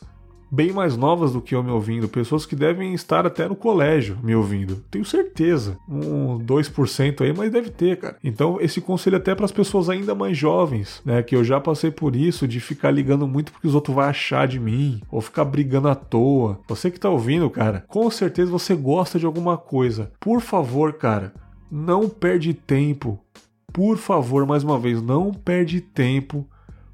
bem 0.53 0.71
mais 0.71 0.95
novas 0.95 1.33
do 1.33 1.41
que 1.41 1.55
eu 1.55 1.63
me 1.63 1.71
ouvindo, 1.71 2.07
pessoas 2.07 2.45
que 2.45 2.55
devem 2.55 2.93
estar 2.93 3.25
até 3.25 3.47
no 3.47 3.55
colégio 3.55 4.19
me 4.21 4.35
ouvindo. 4.35 4.75
Tenho 4.91 5.03
certeza. 5.03 5.79
Um 5.89 6.37
2% 6.37 7.21
aí, 7.21 7.33
mas 7.35 7.51
deve 7.51 7.71
ter, 7.71 7.97
cara. 7.97 8.17
Então, 8.23 8.59
esse 8.61 8.79
conselho 8.79 9.15
é 9.15 9.17
até 9.17 9.33
para 9.33 9.45
as 9.45 9.51
pessoas 9.51 9.89
ainda 9.89 10.13
mais 10.13 10.37
jovens, 10.37 11.01
né, 11.03 11.23
que 11.23 11.35
eu 11.35 11.43
já 11.43 11.59
passei 11.59 11.89
por 11.89 12.15
isso 12.15 12.47
de 12.47 12.59
ficar 12.59 12.91
ligando 12.91 13.27
muito 13.27 13.51
porque 13.51 13.67
os 13.67 13.73
outros 13.73 13.95
vão 13.95 14.03
achar 14.03 14.47
de 14.47 14.59
mim, 14.59 15.01
ou 15.09 15.21
ficar 15.21 15.43
brigando 15.43 15.87
à 15.87 15.95
toa. 15.95 16.59
Você 16.67 16.91
que 16.91 16.99
tá 16.99 17.09
ouvindo, 17.09 17.49
cara, 17.49 17.83
com 17.87 18.07
certeza 18.11 18.51
você 18.51 18.75
gosta 18.75 19.17
de 19.17 19.25
alguma 19.25 19.57
coisa. 19.57 20.11
Por 20.19 20.39
favor, 20.39 20.93
cara, 20.93 21.33
não 21.71 22.07
perde 22.07 22.53
tempo. 22.53 23.19
Por 23.73 23.97
favor, 23.97 24.45
mais 24.45 24.63
uma 24.63 24.77
vez, 24.77 25.01
não 25.01 25.33
perde 25.33 25.81
tempo 25.81 26.47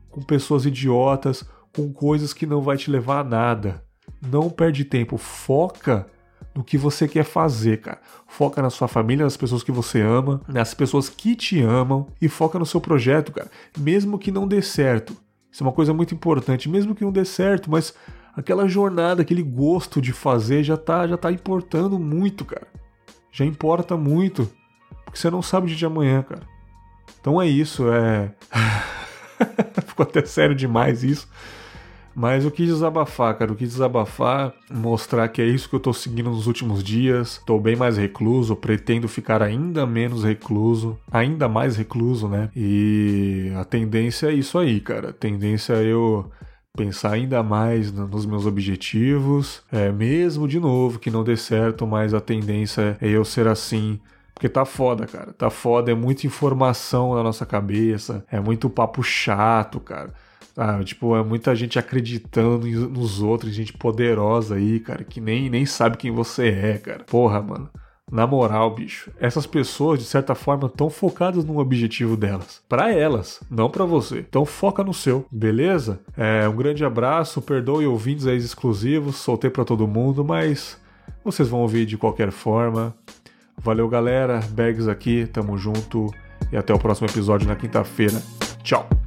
com 0.09 0.21
pessoas 0.21 0.65
idiotas 0.65 1.45
com 1.75 1.91
coisas 1.91 2.33
que 2.33 2.45
não 2.45 2.61
vai 2.61 2.77
te 2.77 2.89
levar 2.89 3.19
a 3.19 3.23
nada. 3.23 3.83
Não 4.21 4.49
perde 4.49 4.83
tempo, 4.83 5.17
foca 5.17 6.07
no 6.55 6.63
que 6.63 6.77
você 6.77 7.07
quer 7.07 7.23
fazer, 7.23 7.81
cara. 7.81 8.01
Foca 8.27 8.61
na 8.61 8.69
sua 8.69 8.87
família, 8.87 9.23
nas 9.23 9.37
pessoas 9.37 9.63
que 9.63 9.71
você 9.71 10.01
ama, 10.01 10.41
nas 10.47 10.73
pessoas 10.73 11.09
que 11.09 11.35
te 11.35 11.61
amam 11.61 12.07
e 12.21 12.27
foca 12.27 12.59
no 12.59 12.65
seu 12.65 12.81
projeto, 12.81 13.31
cara. 13.31 13.49
Mesmo 13.77 14.17
que 14.19 14.31
não 14.31 14.47
dê 14.47 14.61
certo. 14.61 15.15
Isso 15.51 15.63
é 15.63 15.65
uma 15.65 15.73
coisa 15.73 15.93
muito 15.93 16.13
importante, 16.13 16.69
mesmo 16.69 16.93
que 16.93 17.03
não 17.03 17.11
dê 17.11 17.25
certo, 17.25 17.71
mas 17.71 17.93
aquela 18.35 18.67
jornada, 18.67 19.21
aquele 19.21 19.41
gosto 19.41 20.01
de 20.01 20.13
fazer 20.13 20.63
já 20.63 20.77
tá, 20.77 21.07
já 21.07 21.17
tá 21.17 21.31
importando 21.31 21.97
muito, 21.97 22.45
cara. 22.45 22.67
Já 23.31 23.45
importa 23.45 23.95
muito, 23.97 24.51
porque 25.05 25.17
você 25.17 25.29
não 25.29 25.41
sabe 25.41 25.65
o 25.65 25.67
dia 25.67 25.77
de 25.77 25.85
amanhã, 25.85 26.23
cara. 26.23 26.43
Então 27.19 27.41
é 27.41 27.47
isso, 27.47 27.91
é 27.91 28.31
Ficou 29.87 30.03
até 30.03 30.25
sério 30.25 30.55
demais 30.55 31.03
isso. 31.03 31.27
Mas 32.19 32.43
eu 32.43 32.51
quis 32.51 32.67
desabafar, 32.67 33.33
cara. 33.37 33.49
Eu 33.49 33.55
quis 33.55 33.69
desabafar, 33.69 34.53
mostrar 34.69 35.29
que 35.29 35.41
é 35.41 35.45
isso 35.45 35.69
que 35.69 35.75
eu 35.75 35.79
tô 35.79 35.93
seguindo 35.93 36.29
nos 36.29 36.47
últimos 36.47 36.83
dias. 36.83 37.41
Tô 37.45 37.57
bem 37.57 37.77
mais 37.77 37.95
recluso, 37.95 38.57
pretendo 38.57 39.07
ficar 39.07 39.41
ainda 39.41 39.87
menos 39.87 40.25
recluso, 40.25 40.99
ainda 41.09 41.47
mais 41.47 41.77
recluso, 41.77 42.27
né? 42.27 42.49
E 42.53 43.53
a 43.55 43.63
tendência 43.63 44.27
é 44.27 44.33
isso 44.33 44.59
aí, 44.59 44.81
cara. 44.81 45.11
A 45.11 45.13
tendência 45.13 45.75
é 45.75 45.85
eu 45.85 46.29
pensar 46.75 47.13
ainda 47.13 47.41
mais 47.41 47.89
nos 47.89 48.25
meus 48.25 48.45
objetivos, 48.45 49.63
é 49.71 49.89
mesmo 49.89 50.45
de 50.45 50.59
novo 50.59 50.99
que 50.99 51.09
não 51.09 51.23
dê 51.23 51.37
certo, 51.37 51.87
mas 51.87 52.13
a 52.13 52.19
tendência 52.19 52.97
é 52.99 53.07
eu 53.07 53.23
ser 53.23 53.47
assim 53.47 53.97
porque 54.33 54.49
tá 54.49 54.65
foda, 54.65 55.05
cara. 55.07 55.31
Tá 55.31 55.49
foda, 55.49 55.89
é 55.89 55.95
muita 55.95 56.27
informação 56.27 57.15
na 57.15 57.23
nossa 57.23 57.45
cabeça, 57.45 58.25
é 58.29 58.41
muito 58.41 58.69
papo 58.69 59.01
chato, 59.01 59.79
cara 59.79 60.13
Ah, 60.55 60.83
tipo, 60.83 61.15
é 61.15 61.23
muita 61.23 61.55
gente 61.55 61.79
acreditando 61.79 62.67
nos 62.67 63.21
outros, 63.21 63.53
gente 63.53 63.73
poderosa 63.73 64.55
aí, 64.55 64.79
cara, 64.79 65.03
que 65.03 65.21
nem, 65.21 65.49
nem 65.49 65.65
sabe 65.65 65.97
quem 65.97 66.11
você 66.11 66.47
é, 66.49 66.77
cara. 66.77 67.03
Porra, 67.05 67.41
mano. 67.41 67.69
Na 68.11 68.25
moral, 68.25 68.73
bicho, 68.73 69.11
essas 69.19 69.45
pessoas 69.45 69.99
de 69.99 70.05
certa 70.05 70.33
forma 70.33 70.65
estão 70.65 70.89
focadas 70.89 71.45
no 71.45 71.59
objetivo 71.59 72.17
delas, 72.17 72.59
para 72.67 72.91
elas, 72.91 73.39
não 73.51 73.69
para 73.69 73.85
você. 73.85 74.25
Então 74.27 74.45
foca 74.45 74.83
no 74.83 74.95
seu, 74.95 75.27
beleza? 75.31 75.99
É, 76.17 76.47
um 76.49 76.55
grande 76.55 76.83
abraço, 76.83 77.39
perdoe 77.39 77.85
ouvintes 77.85 78.25
aí 78.25 78.37
exclusivos, 78.37 79.17
soltei 79.17 79.51
para 79.51 79.63
todo 79.63 79.87
mundo, 79.87 80.25
mas 80.25 80.81
vocês 81.23 81.47
vão 81.49 81.61
ouvir 81.61 81.85
de 81.85 81.97
qualquer 81.97 82.31
forma. 82.31 82.95
Valeu, 83.61 83.87
galera. 83.87 84.39
Bergs 84.51 84.87
aqui, 84.87 85.27
tamo 85.27 85.57
junto 85.57 86.11
e 86.51 86.57
até 86.57 86.73
o 86.73 86.79
próximo 86.79 87.07
episódio 87.07 87.47
na 87.47 87.55
quinta-feira. 87.55 88.21
Tchau. 88.63 88.98